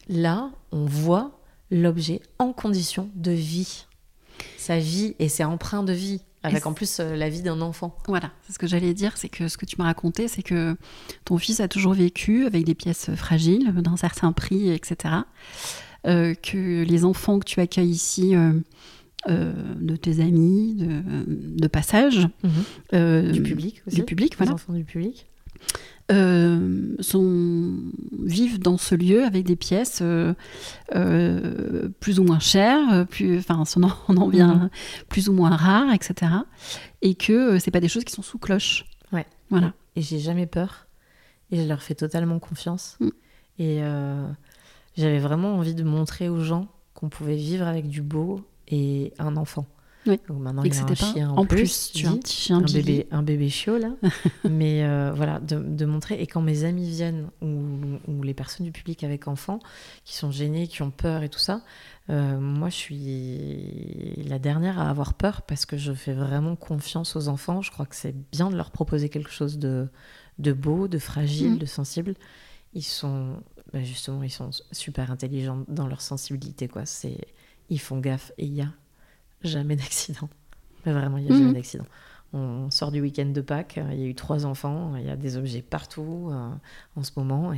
[0.10, 1.39] Là, on voit
[1.72, 3.86] l'objet en condition de vie.
[4.58, 7.97] Sa vie et c'est empreint de vie, avec en plus euh, la vie d'un enfant.
[8.08, 10.76] Voilà, c'est ce que j'allais dire, c'est que ce que tu m'as raconté, c'est que
[11.26, 15.16] ton fils a toujours vécu avec des pièces fragiles, d'un certain prix, etc.
[16.05, 18.36] Euh, que les enfants que tu accueilles ici,
[19.28, 19.51] euh,
[19.82, 22.30] de tes amis, de, de passage,
[22.93, 23.97] euh, Du public aussi.
[23.97, 25.26] du public, Les voilà, enfants du public.
[26.10, 27.74] Euh, sont,
[28.24, 30.34] vivent dans ce lieu avec des pièces euh,
[30.95, 33.64] euh, plus ou moins chères, plus, enfin,
[34.08, 34.70] on en, vient Mhm.
[35.10, 36.32] plus ou moins rares, etc.
[37.01, 38.86] Et que c'est pas des choses qui sont sous cloche.
[39.12, 39.26] Ouais.
[39.49, 39.74] Voilà.
[39.95, 40.88] Et j'ai jamais peur.
[41.51, 42.97] Et je leur fais totalement confiance.
[42.99, 43.10] Mm.
[43.60, 43.82] Et
[44.95, 49.36] j'avais vraiment envie de montrer aux gens qu'on pouvait vivre avec du beau et un
[49.36, 49.66] enfant.
[50.08, 50.20] Oui.
[50.28, 50.95] Donc maintenant, Et il que y a un pas.
[50.95, 52.20] chien en, En plus, tu as un Billy.
[52.22, 52.82] petit chien un Billy.
[52.84, 53.91] bébé, un bébé chiot là.
[54.49, 56.22] Mais euh, voilà, de, de montrer.
[56.22, 57.47] Et quand mes amis viennent, ou,
[58.08, 59.60] ou les personnes du public avec enfants,
[60.05, 61.62] qui sont gênées, qui ont peur et tout ça,
[62.10, 67.16] euh, moi je suis la dernière à avoir peur parce que je fais vraiment confiance
[67.16, 67.62] aux enfants.
[67.62, 69.88] Je crois que c'est bien de leur proposer quelque chose de,
[70.39, 71.58] de beau, de fragile, Mhm.
[71.58, 72.16] de sensible.
[72.74, 73.38] Ils sont,
[73.74, 76.86] bah, justement, ils sont super intelligents dans leur sensibilité, quoi.
[76.86, 77.18] C'est,
[77.70, 78.70] ils font gaffe et il y a
[79.44, 80.30] jamais d'accident.
[80.86, 81.40] Mais vraiment, il n'y a Mhm.
[81.42, 81.86] jamais d'accident.
[82.34, 85.10] On sort du week-end de Pâques, euh, il y a eu trois enfants, il y
[85.10, 86.50] a des objets partout euh,
[86.96, 87.58] en ce moment et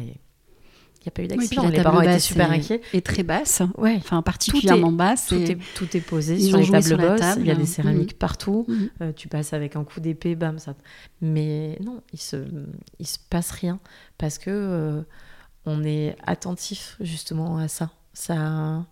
[1.02, 1.64] il n'y a pas eu Oui, d'accident.
[1.64, 2.82] la les parents étaient basse super est- inquiets.
[2.94, 3.96] est très basse, Ouais.
[3.98, 5.28] enfin particulièrement basse.
[5.28, 7.20] Tout et- est, tout est posé Ils sur les tables bosses.
[7.20, 7.42] table.
[7.42, 8.66] Il y a des céramiques partout.
[8.68, 8.90] Mhm.
[9.02, 10.76] Euh, tu passes avec un coup d'épée, bam, ça.
[11.22, 12.38] Mais non, il se,
[13.00, 13.80] il se passe rien
[14.20, 15.02] parce que euh,
[15.66, 17.90] on est attentif justement à ça.
[18.14, 18.86] Ça,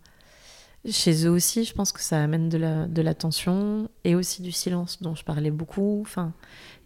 [0.89, 4.51] chez eux aussi, je pense que ça amène de la, de l'attention et aussi du
[4.51, 5.99] silence dont je parlais beaucoup.
[6.01, 6.33] Enfin,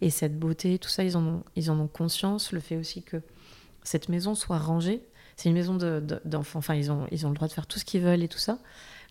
[0.00, 2.52] et cette beauté, tout ça, ils en ont, ils en ont conscience.
[2.52, 3.18] Le fait aussi que
[3.84, 5.02] cette maison soit rangée.
[5.36, 6.58] C'est une maison de- de- d'enfants.
[6.58, 8.38] Enfin, ils ont, ils ont le droit de faire tout ce qu'ils veulent et tout
[8.38, 8.58] ça.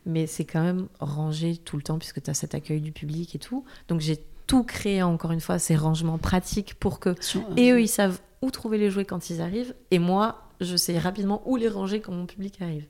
[0.06, 3.36] Mais c'est quand même rangé tout le temps puisque tu as cet accueil du public
[3.36, 3.64] et tout.
[3.88, 7.16] Donc j'ai tout créé encore une fois, ces rangements pratiques pour que.
[7.22, 9.74] Sur- Et eux, ils savent où trouver les jouets quand ils arrivent.
[9.92, 12.86] Et moi, je sais rapidement où les ranger quand mon public arrive.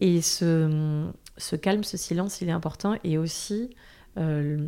[0.00, 2.96] Et ce, ce calme, ce silence, il est important.
[3.04, 3.70] Et aussi
[4.18, 4.66] euh,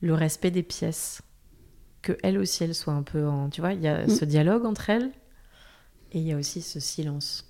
[0.00, 1.22] le respect des pièces.
[2.02, 3.50] Que elles aussi, elles soient un peu en.
[3.50, 4.10] Tu vois, il y a Mm.
[4.10, 5.10] ce dialogue entre elles.
[6.12, 7.46] Et il y a aussi ce silence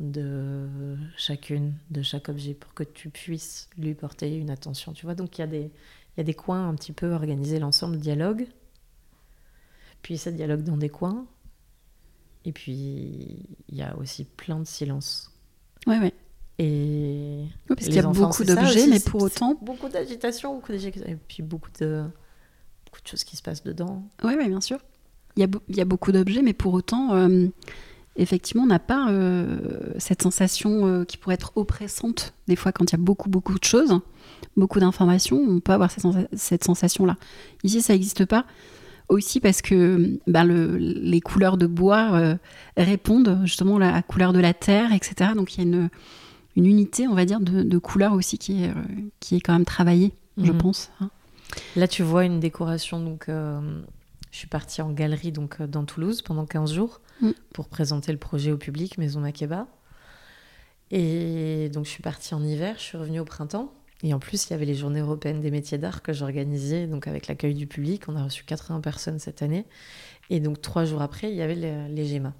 [0.00, 4.92] de chacune, de chaque objet, pour que tu puisses lui porter une attention.
[4.92, 7.12] Tu vois, donc il y a des, il y a des coins un petit peu
[7.12, 8.46] organisés, l'ensemble dialogue.
[10.02, 11.26] Puis ça dialogue dans des coins.
[12.44, 15.32] Et puis il y a aussi plein de silence.
[15.86, 16.12] Ouais, ouais.
[16.58, 19.58] Et Oui, parce qu'il y a enfants, beaucoup d'objets, mais pour autant.
[19.60, 22.04] beaucoup d'agitation, beaucoup et puis beaucoup de
[22.86, 24.04] beaucoup de choses qui se passent dedans.
[24.22, 24.78] Oui, oui, bien sûr.
[25.36, 27.48] Il y a, il y a beaucoup d'objets, mais pour autant, euh,
[28.14, 29.58] effectivement, on n'a pas euh,
[29.98, 32.34] cette sensation euh, qui pourrait être oppressante.
[32.46, 33.98] Des fois, quand il y a beaucoup, beaucoup de choses,
[34.56, 37.16] beaucoup d'informations, on peut avoir cette, sensa- cette sensation-là.
[37.64, 38.46] Ici, ça n'existe pas.
[39.08, 42.36] Aussi parce que ben, le- les couleurs de bois euh,
[42.76, 45.32] répondent justement à la couleur de la terre, etc.
[45.34, 45.90] Donc il y a une,
[46.56, 48.74] une unité, on va dire, de, de couleurs aussi qui est, euh,
[49.20, 50.58] qui est quand même travaillée, je Mhm.
[50.58, 50.90] pense.
[51.00, 51.10] hein.
[51.76, 53.02] Là, tu vois une décoration.
[53.02, 53.60] Donc, euh,
[54.30, 57.30] je suis partie en galerie donc euh, dans Toulouse pendant 15 jours Mm.
[57.52, 59.68] pour présenter le projet au public, Maison Makeba.
[60.90, 62.74] Et donc, je suis partie en hiver.
[62.78, 63.72] Je suis revenue au printemps.
[64.02, 67.06] Et en plus, il y avait les Journées européennes des métiers d'art que j'organisais donc
[67.06, 68.02] avec l'accueil du public.
[68.08, 69.64] On a reçu 80 personnes cette année.
[70.30, 72.34] Et donc, trois jours après, il y avait les, les GEMA.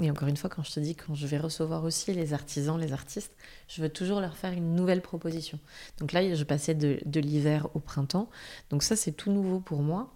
[0.00, 2.78] Et encore une fois, quand je te dis quand je vais recevoir aussi les artisans,
[2.78, 3.32] les artistes,
[3.68, 5.58] je veux toujours leur faire une nouvelle proposition.
[5.98, 8.28] Donc là, je passais de, de l'hiver au printemps.
[8.70, 10.14] Donc ça, c'est tout nouveau pour moi.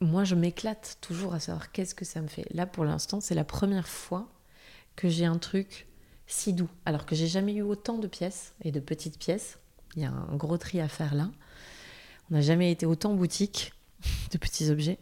[0.00, 2.46] Moi, je m'éclate toujours à savoir qu'est-ce que ça me fait.
[2.52, 4.28] Là, pour l'instant, c'est la première fois
[4.94, 5.86] que j'ai un truc
[6.26, 6.68] si doux.
[6.84, 9.58] Alors que j'ai jamais eu autant de pièces et de petites pièces.
[9.94, 11.30] Il y a un gros tri à faire là.
[12.30, 13.72] On n'a jamais été autant boutique
[14.32, 14.98] de petits objets.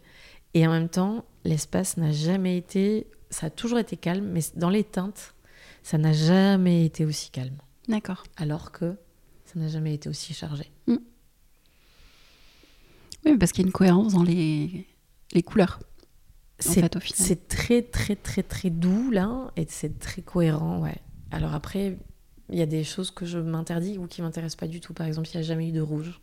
[0.53, 3.07] Et en même temps, l'espace n'a jamais été...
[3.35, 5.35] Ça a toujours été calme, mais dans les teintes,
[5.83, 7.57] ça n'a jamais été aussi calme.
[7.89, 8.23] D'accord.
[8.37, 8.95] Alors que
[9.45, 10.71] ça n'a jamais été aussi chargé.
[13.27, 14.87] Oui, parce qu'il y a une cohérence dans les,
[15.33, 15.81] les couleurs.
[15.83, 15.87] En
[16.61, 20.97] C'est fait, très, très, très, très doux, là, et c'est très cohérent, ouais.
[21.33, 21.99] Alors après,
[22.51, 24.95] il y a des choses que je m'interdis ou qui m'intéressent pas du tout.
[24.95, 26.21] Par exemple, il n'y a jamais eu de rouge.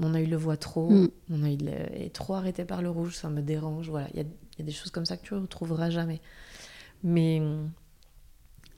[0.00, 1.08] Mon œil le voit trop, Mm.
[1.28, 1.58] mon œil
[1.92, 3.88] est trop arrêté par le rouge, ça me dérange.
[3.88, 4.26] Voilà, il y a,
[4.58, 6.20] il y a des choses comme ça que tu ne retrouveras jamais.
[7.02, 7.70] Mais hum,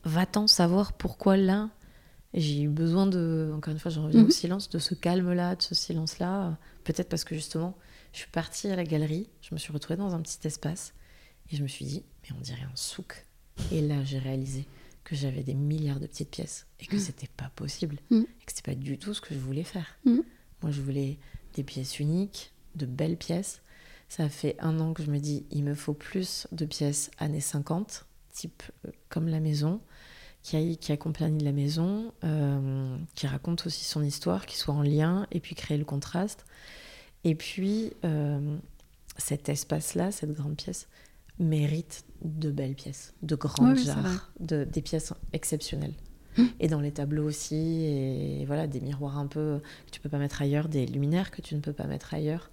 [0.04, 1.70] va-t'en savoir pourquoi là,
[2.34, 4.26] j'ai eu besoin de, encore une fois, je reviens Mhm.
[4.28, 6.56] au silence, de ce calme-là, de ce silence-là.
[6.84, 7.76] Peut-être parce que justement,
[8.12, 10.94] je suis partie à la galerie, je me suis retrouvée dans un petit espace
[11.50, 13.24] et je me suis dit, mais on dirait un souk.
[13.72, 14.66] Et là, j'ai réalisé
[15.04, 18.20] que j'avais des milliards de petites pièces et que c'était pas possible Mm.
[18.20, 19.96] et que c'était pas du tout ce que je voulais faire.
[20.04, 20.18] Mm.
[20.62, 21.18] Moi, je voulais
[21.54, 23.60] des pièces uniques, de belles pièces.
[24.10, 27.40] Ça fait un an que je me dis, il me faut plus de pièces années
[27.40, 29.80] 50, type euh, comme la maison,
[30.42, 34.82] qui, a- qui accompagne la maison, euh, qui raconte aussi son histoire, qui soit en
[34.82, 36.44] lien, et puis créer le contraste.
[37.22, 38.56] Et puis, euh,
[39.16, 40.88] cet espace-là, cette grande pièce,
[41.38, 45.94] mérite de belles pièces, de grandes Oui, jarres, de, des pièces exceptionnelles.
[46.36, 46.44] Mm.
[46.58, 50.18] Et dans les tableaux aussi, et voilà, des miroirs un peu que tu peux pas
[50.18, 52.50] mettre ailleurs, des luminaires que tu ne peux pas mettre ailleurs.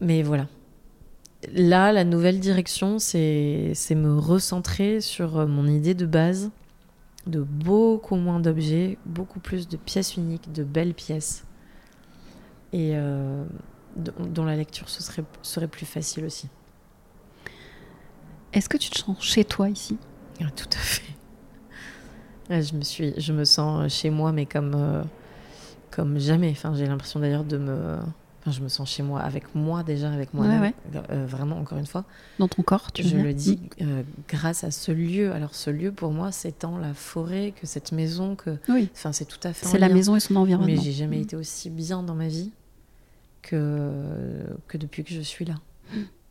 [0.00, 0.46] Mais voilà.
[1.52, 6.50] Là, la nouvelle direction, c'est me recentrer sur euh, mon idée de base,
[7.26, 11.44] de beaucoup moins d'objets, beaucoup plus de pièces uniques, de belles pièces,
[12.72, 13.44] et euh,
[13.96, 16.48] dont la lecture ce serait, serait plus facile aussi.
[18.52, 19.96] Est-ce que tu te sens chez toi ici?
[20.42, 21.14] Ah, tout à fait.
[22.50, 25.02] Ouais, je, me suis, je me sens chez moi, mais comme, euh,
[25.90, 26.50] comme jamais.
[26.50, 27.98] Enfin, j'ai l'impression d'ailleurs de me.
[28.40, 30.62] Enfin, je me sens chez moi, avec moi déjà, avec moi-même.
[30.62, 30.74] Ouais,
[31.10, 32.04] Euh, vraiment, encore une fois.
[32.38, 35.32] Dans ton corps, tu je veux le dis euh, grâce à ce lieu.
[35.32, 38.56] Alors, ce lieu, pour moi, c'est tant la forêt que cette maison, que.
[38.70, 39.66] Oui, Enfin, c'est tout à fait.
[39.66, 39.94] c'est la lien.
[39.94, 40.72] maison et son environnement.
[40.74, 41.22] Mais j'ai jamais Mm.
[41.22, 42.50] été aussi bien dans ma vie
[43.42, 43.92] que,
[44.68, 45.54] que depuis que je suis là.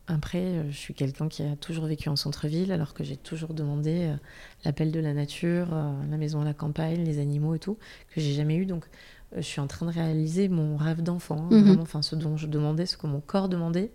[0.07, 4.12] après, je suis quelqu'un qui a toujours vécu en centre-ville, alors que j'ai toujours demandé
[4.66, 5.68] l'appel de la nature,
[6.10, 7.78] la maison à la campagne, les animaux et tout,
[8.16, 8.66] que j'ai jamais eu.
[8.66, 8.86] Donc,
[9.36, 11.80] je suis en train de réaliser mon rêve d'enfant, hein, mhm.
[11.80, 13.91] enfin ce dont je demandais, ce que mon corps demandait.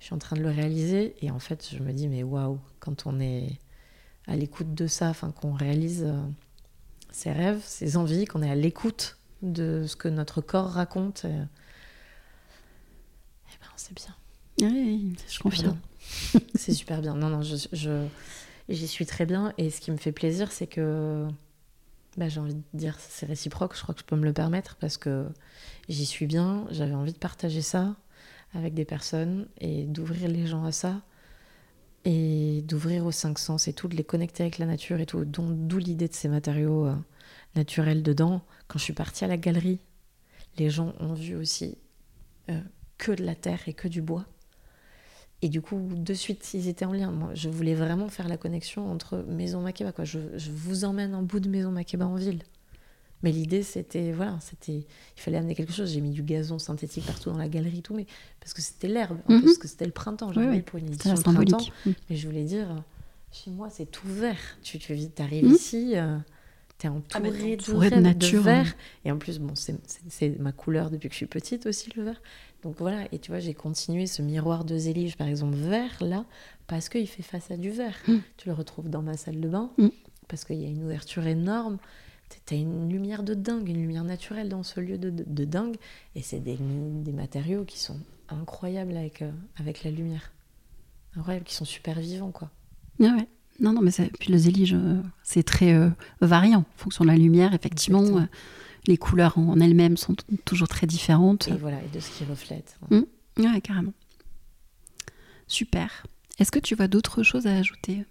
[0.00, 2.58] Je suis en train de le réaliser et en fait, je me dis mais waouh,
[2.80, 3.60] quand on est
[4.26, 6.06] à l'écoute de ça, enfin qu'on réalise
[7.10, 11.28] ses rêves, ses envies, qu'on est à l'écoute de ce que notre corps raconte, eh
[11.30, 11.46] ben
[13.76, 14.14] c'est bien.
[14.60, 15.78] Oui, je confirme.
[16.54, 17.14] c'est super bien.
[17.14, 18.06] Non, non, je,
[18.68, 19.52] j'y suis très bien.
[19.58, 21.26] Et ce qui me fait plaisir, c'est que
[22.16, 23.76] bah, j'ai envie de dire c'est réciproque.
[23.76, 25.28] Je crois que je peux me le permettre parce que
[25.88, 26.66] j'y suis bien.
[26.70, 27.96] J'avais envie de partager ça
[28.54, 31.02] avec des personnes et d'ouvrir les gens à ça
[32.04, 35.24] et d'ouvrir aux cinq sens et tout, de les connecter avec la nature et tout.
[35.24, 36.94] D'où l'idée de ces matériaux euh,
[37.56, 38.42] naturels dedans.
[38.68, 39.80] Quand je suis partie à la galerie,
[40.58, 41.78] les gens ont vu aussi
[42.50, 42.60] euh,
[42.98, 44.26] que de la terre et que du bois.
[45.42, 47.10] Et du coup, de suite, ils étaient en lien.
[47.10, 49.92] Moi, je voulais vraiment faire la connexion entre Maison Makeba.
[49.92, 50.04] Quoi.
[50.04, 50.18] Je,
[50.50, 52.42] vous emmène en bout de Maison Makeba en ville.
[53.22, 55.92] Mais l'idée, c'était, voilà, c'était, il fallait amener quelque chose.
[55.92, 58.06] J'ai mis du gazon synthétique partout dans la galerie, tout, mais
[58.40, 59.42] parce que c'était l'herbe, mhm.
[59.42, 60.32] parce que c'était le printemps.
[60.32, 61.58] J'avais oui, pour une édition printemps.
[61.86, 61.94] Mhm.
[62.08, 62.82] Mais je voulais dire,
[63.32, 64.58] chez moi, c'est tout vert.
[64.62, 65.54] Tu, tu arrives mhm.
[65.54, 66.18] ici, euh,
[66.84, 68.76] tu es entouré, de, nature, de vert.
[69.04, 72.20] Et en plus, bon, c'est ma couleur depuis que je suis petite aussi, le vert.
[72.62, 76.24] Donc voilà, et tu vois, j'ai continué ce miroir de zélige, par exemple, vert, là,
[76.66, 77.96] parce qu'il fait face à du vert.
[78.08, 78.16] Mm.
[78.38, 79.88] Tu le retrouves dans ma salle de bain, mm.
[80.28, 81.78] parce qu'il y a une ouverture énorme.
[82.46, 85.76] Tu as une lumière de dingue, une lumière naturelle dans ce lieu de, de, dingue.
[86.16, 90.32] Et c'est des, des, matériaux qui sont incroyables avec, euh, avec la lumière.
[91.16, 92.50] Incroyables, qui sont super vivants, quoi.
[93.00, 93.28] Ah ouais.
[93.60, 95.90] Non, non, mais puis le zélige, euh, c'est très euh,
[96.20, 98.26] variant en fonction de la lumière, effectivement
[98.86, 101.48] les couleurs en elles-mêmes sont toujours très différentes.
[101.48, 102.78] Et voilà, et de ce qui reflète.
[102.90, 103.00] Mmh.
[103.38, 103.92] Ouais, carrément.
[105.46, 106.04] Super.
[106.38, 108.04] Est-ce que tu vois d'autres choses à ajouter?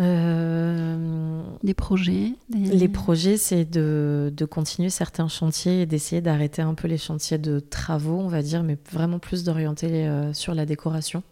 [0.00, 6.72] Euh, Des projets Les projets, c'est de, de, continuer certains chantiers et d'essayer d'arrêter un
[6.74, 10.64] peu les chantiers de travaux, on va dire, mais vraiment plus d'orienter euh, sur la
[10.64, 11.22] décoration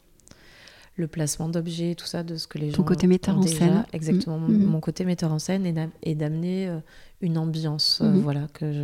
[0.98, 3.84] le placement d'objets, tout ça, de ce que les Ton côté metteur en scène.
[3.92, 4.64] Exactement, mmh.
[4.64, 5.64] mon, côté metteur en scène
[6.02, 6.80] et d'amener euh,
[7.20, 8.18] une ambiance, euh, mmh.
[8.18, 8.82] voilà, que je...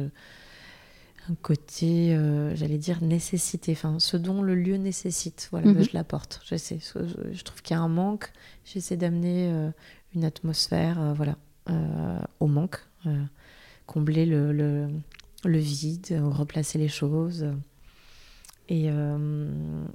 [1.31, 5.83] un côté, euh, j'allais dire, nécessité, enfin, ce dont le lieu nécessite, voilà, mmh.
[5.83, 6.41] je l'apporte.
[6.45, 8.33] J'essaie, je trouve qu'il y a un manque,
[8.65, 9.53] j'essaie d'amener
[10.15, 11.37] une atmosphère, voilà,
[12.39, 12.79] au manque,
[13.87, 14.89] combler le, le,
[15.45, 17.45] le, vide, replacer les choses
[18.69, 18.89] et,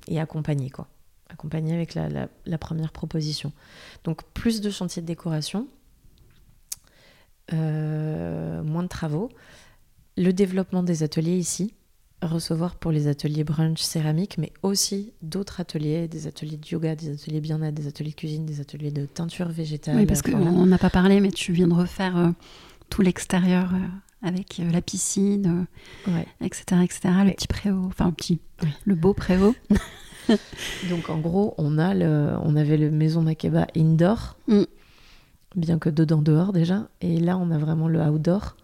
[0.09, 0.89] et accompagner, quoi
[1.30, 3.51] accompagné avec la, première proposition.
[4.03, 5.67] Donc plus de chantiers de décoration,
[7.53, 9.30] euh, moins de travaux,
[10.17, 11.73] le développement des ateliers ici,
[12.21, 17.13] recevoir pour les ateliers brunch céramique, mais aussi d'autres ateliers, des ateliers de yoga, des
[17.13, 19.95] ateliers bien-être, des ateliers de cuisine, des ateliers de teinture végétale.
[19.95, 22.30] Oui, parce qu'on n'a pas parlé, mais tu viens de refaire euh,
[22.89, 23.73] tout l'extérieur.
[23.73, 23.77] Euh,
[24.21, 25.65] avec la piscine,
[26.41, 26.99] etc., etc.
[27.23, 28.41] Le petit préau, enfin le petit,
[28.84, 29.55] le beau préau.
[30.89, 34.63] Donc en gros, on, a le, on avait le Maison Makeba indoor, mm.
[35.55, 36.88] bien que dedans dehors déjà.
[37.01, 38.55] Et là, on a vraiment le outdoor,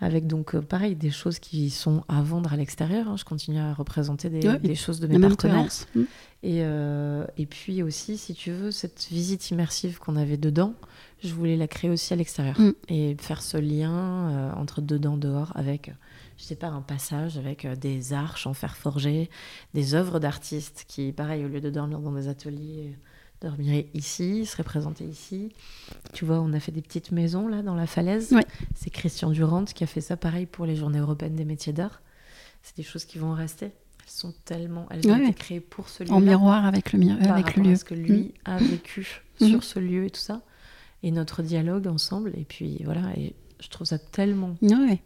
[0.00, 3.08] avec donc euh, pareil des choses qui sont à vendre à l'extérieur.
[3.08, 3.16] Hein.
[3.16, 5.68] Je continue à représenter des, choses de mes partenaires.
[5.94, 6.02] Mm.
[6.42, 10.74] Et, euh, et puis aussi, si tu veux, cette visite immersive qu'on avait dedans,
[11.22, 12.60] je voulais la créer aussi à l'extérieur.
[12.60, 12.72] Mm.
[12.88, 15.92] Et faire ce lien euh, entre dedans, dehors, avec
[16.36, 19.30] je sais pas, un passage avec euh, des arches en fer forgé,
[19.72, 22.96] des œuvres d'artistes qui, pareil, au lieu de dormir dans des ateliers,
[23.40, 25.50] dormiraient ici, seraient présentés ici.
[26.12, 28.34] Tu vois, on a fait des petites maisons là dans la falaise.
[28.74, 32.02] C'est Christian Durand qui a fait ça, pareil, pour les Journées européennes des métiers d'art.
[32.62, 33.66] C'est des choses qui vont rester.
[33.66, 36.10] Elles sont tellement, elles ont été créées pour ce lieu.
[36.10, 37.76] En miroir avec le, mi avec le lieu.
[37.76, 38.32] ce que lui mm.
[38.44, 39.46] a vécu mm.
[39.48, 40.42] sur ce lieu et tout ça.
[41.02, 42.32] Et notre dialogue ensemble.
[42.36, 45.02] Et puis voilà, et je trouve ça tellement ouais.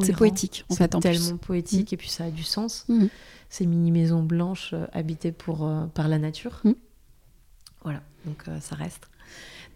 [0.00, 0.92] C'est poétique, en fait.
[0.92, 1.94] C'est tellement poétique mm.
[1.94, 2.84] et puis ça a du sens.
[2.88, 3.06] Mm.
[3.48, 6.60] Ces mini-maisons blanches euh, habitées pour, euh, par la nature.
[6.64, 6.72] Mm.
[7.82, 9.08] Voilà, donc euh, ça reste.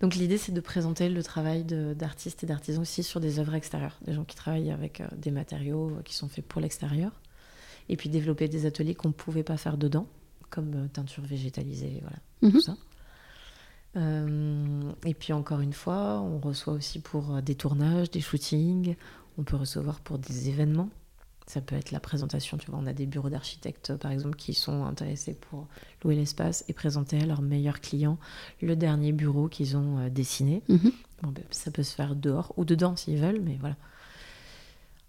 [0.00, 3.98] Donc l'idée, c'est de présenter le travail d'artistes et d'artisans aussi sur des œuvres extérieures,
[4.06, 7.12] des gens qui travaillent avec des matériaux qui sont faits pour l'extérieur,
[7.88, 10.06] et puis développer des ateliers qu'on ne pouvait pas faire dedans,
[10.50, 12.52] comme teinture végétalisée, voilà, mm-hmm.
[12.52, 12.76] tout ça.
[15.06, 18.96] et puis encore une fois, on reçoit aussi pour des tournages, des shootings,
[19.38, 20.88] on peut recevoir pour des événements.
[21.46, 24.52] Ça peut être la présentation, tu vois, on a des bureaux d'architectes, par exemple, qui
[24.52, 25.68] sont intéressés pour
[26.02, 28.18] louer l'espace et présenter à leurs meilleurs clients
[28.60, 30.62] le dernier bureau qu'ils ont euh, dessiné.
[30.68, 30.90] Mhm.
[31.22, 33.76] Ben, ça peut se faire dehors ou dedans s'ils veulent, mais voilà.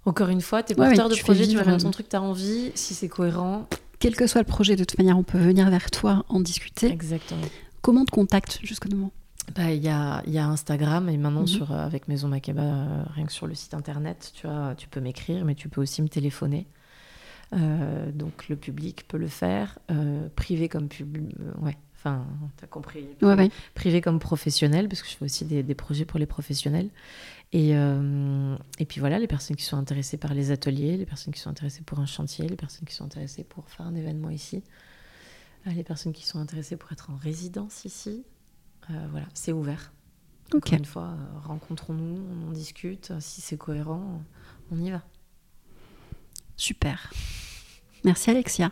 [0.06, 2.72] Encore une fois, tu es porteur de projet, tu vas ton truc, tu as envie,
[2.76, 3.68] si c'est cohérent,
[4.00, 6.88] quel que soit le projet, de toute manière, on peut venir vers toi en discuter.
[6.88, 7.42] Exactement.
[7.82, 9.12] Comment te contacte jusqu'au moment
[9.56, 11.48] bah, il y, a, y, a, Instagram et maintenant mhm.
[11.48, 14.90] sur, euh, avec Maison Makeba, euh, rien que sur le site internet, tu, vois, tu
[14.90, 16.68] peux m'écrire, mais tu peux aussi me téléphoner.
[17.54, 19.80] Euh, donc le public peut le faire,
[20.36, 22.26] privé comme public, ouais, enfin,
[22.58, 23.08] t'as compris,
[23.74, 26.90] privé, comme professionnel, parce que je fais aussi des, des projets pour les professionnels.
[27.54, 31.40] Et, et puis voilà, les personnes qui sont intéressées par les ateliers, les personnes qui
[31.40, 34.62] sont intéressées pour un chantier, les personnes qui sont intéressées pour faire un événement ici,
[35.66, 38.26] les personnes qui sont intéressées pour être en résidence ici,
[39.12, 39.92] voilà, c'est ouvert.
[40.56, 43.12] Encore une fois, euh, rencontrons-nous, on en discute.
[43.20, 44.22] Si c'est cohérent,
[44.72, 45.02] on y va.
[46.56, 47.12] Super.
[48.06, 48.72] Merci Alexia.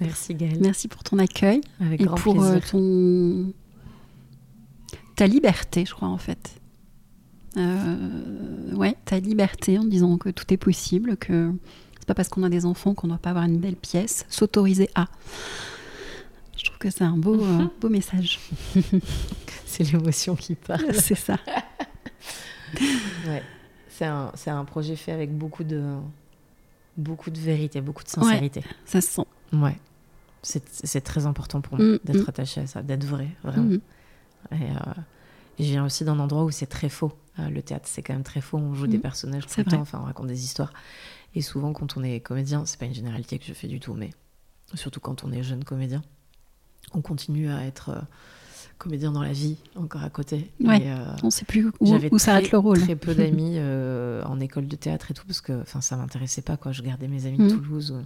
[0.00, 0.60] Merci Gaëlle.
[0.60, 3.52] Merci pour ton accueil Avec et pour euh, ton
[5.16, 6.60] ta liberté, je crois en fait.
[7.56, 11.52] ouais, ta liberté en disant que tout est possible, que
[11.98, 14.26] c'est pas parce qu'on a des enfants qu'on ne doit pas avoir une belle pièce,
[14.28, 15.06] s'autoriser à.
[16.56, 17.70] Je trouve que c'est un beau, mhm.
[17.80, 18.38] beau message.
[19.66, 20.94] c'est l'émotion qui parle.
[20.94, 21.38] C'est ça.
[23.26, 23.42] ouais.
[23.88, 25.82] C'est un, un, projet fait avec beaucoup de,
[26.96, 28.62] beaucoup de vérité, beaucoup de sincérité.
[28.84, 29.26] ça se sent.
[29.52, 29.76] Ouais.
[30.42, 32.30] C'est très important pour moi mm, d'être mm.
[32.30, 33.74] attaché à ça, d'être vrai, vraiment.
[33.74, 33.80] Mm.
[34.52, 35.00] Et, euh,
[35.58, 37.12] je viens aussi d'un endroit où c'est très faux.
[37.38, 38.58] Euh, le théâtre, c'est quand même très faux.
[38.58, 40.72] On joue des personnages tout le temps, enfin, on raconte des histoires.
[41.34, 43.94] Et souvent, quand on est comédien, c'est pas une généralité que je fais du tout,
[43.94, 44.10] mais
[44.74, 46.02] surtout quand on est jeune comédien,
[46.94, 48.00] on continue à être euh,
[48.78, 50.50] comédien dans la vie encore à côté.
[50.60, 52.80] Ouais, euh, on ne sait plus où, où s'arrête le rôle.
[52.80, 56.42] très peu d'amis euh, en école de théâtre et tout, parce que ça ne m'intéressait
[56.42, 56.56] pas.
[56.56, 56.72] Quoi.
[56.72, 57.48] Je gardais mes amis de mm.
[57.50, 57.96] Toulouse,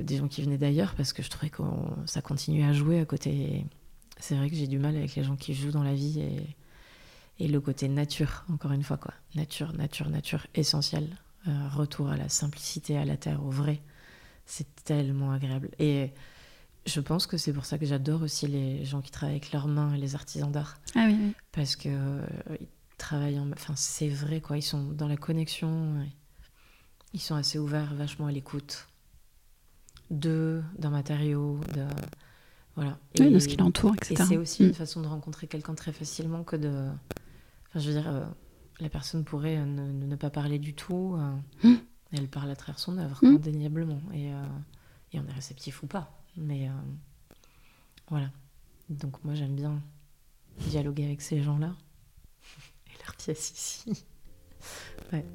[0.00, 1.62] des gens qui venaient d'ailleurs, parce que je trouvais que
[2.06, 3.64] ça continuait à jouer à côté.
[4.18, 7.44] C'est vrai que j'ai du mal avec les gens qui jouent dans la vie et,
[7.44, 8.96] et le côté nature, encore une fois.
[8.96, 9.12] quoi.
[9.34, 11.08] Nature, nature, nature, essentiel.
[11.46, 13.80] retour à la simplicité, à la terre, au vrai.
[14.46, 15.70] C'est tellement agréable.
[15.78, 16.12] Et
[16.86, 19.68] je pense que c'est pour ça que j'adore aussi les gens qui travaillent avec leurs
[19.68, 20.78] mains et les artisans d'art.
[20.94, 22.26] Ah oui, Parce que euh,
[22.60, 22.68] ils
[22.98, 23.50] travaillent en...
[23.52, 24.58] Enfin, c'est vrai, quoi.
[24.58, 25.94] Ils sont dans la connexion.
[27.14, 28.88] Ils sont assez ouverts, vachement à l'écoute
[30.10, 31.86] d'eux, d'un matériau, de...
[32.74, 32.98] Voilà.
[33.20, 34.14] oui, de ce qui l'entoure, etc.
[34.14, 34.74] Et c'est aussi une mm.
[34.74, 36.88] façon de rencontrer quelqu'un très facilement que de...
[37.68, 38.24] Enfin, je veux dire, euh,
[38.80, 41.16] la personne pourrait euh, ne, pas parler du tout.
[41.62, 41.74] Mm.
[42.12, 43.36] Elle parle à travers son œuvre, mm.
[43.36, 44.02] indéniablement.
[44.12, 44.26] Et,
[45.12, 46.23] et on est réceptif ou pas.
[46.36, 46.72] Mais euh,
[48.08, 48.30] voilà.
[48.90, 49.80] Donc moi j'aime bien
[50.68, 51.74] dialoguer avec ces gens-là
[52.88, 54.04] et leur pièce ici.
[55.12, 55.26] Ouais.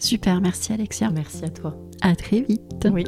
[0.00, 1.10] Super, merci Alexia.
[1.10, 1.76] Merci à toi.
[2.00, 2.88] À très vite.
[2.90, 3.04] Oui.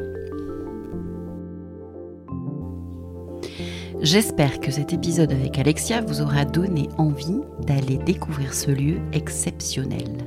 [4.02, 10.18] J'espère que cet épisode avec Alexia vous aura donné envie d'aller découvrir ce lieu exceptionnel.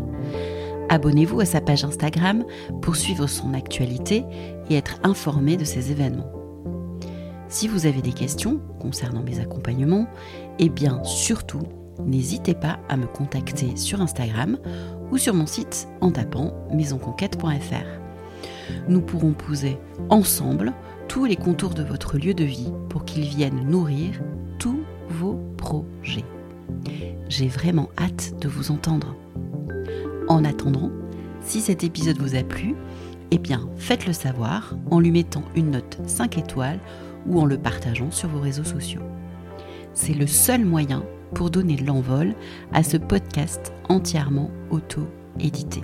[0.90, 2.46] Abonnez-vous à sa page Instagram
[2.82, 4.24] pour suivre son actualité
[4.70, 6.35] et être informé de ses événements.
[7.48, 10.08] Si vous avez des questions concernant mes accompagnements,
[10.60, 11.62] eh bien surtout,
[12.04, 14.58] n'hésitez pas à me contacter sur Instagram
[15.12, 18.06] ou sur mon site en tapant maisonconquête.fr.
[18.90, 19.78] Nous pourrons poser
[20.10, 20.74] ensemble
[21.08, 24.20] tous les contours de votre lieu de vie pour qu'ils viennent nourrir
[24.58, 26.26] tous vos projets.
[27.30, 29.16] J'ai vraiment hâte de vous entendre.
[30.28, 30.92] En attendant,
[31.42, 32.76] si cet épisode vous a plu,
[33.32, 36.80] eh bien faites-le savoir en lui mettant une note 5 étoiles
[37.28, 39.02] ou en le partageant sur vos réseaux sociaux.
[39.94, 41.04] C'est le seul moyen
[41.34, 42.34] pour donner l'envol
[42.74, 45.82] à ce podcast entièrement auto-édité.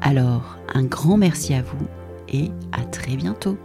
[0.00, 1.86] Alors, un grand merci à vous
[2.28, 3.58] et à très bientôt.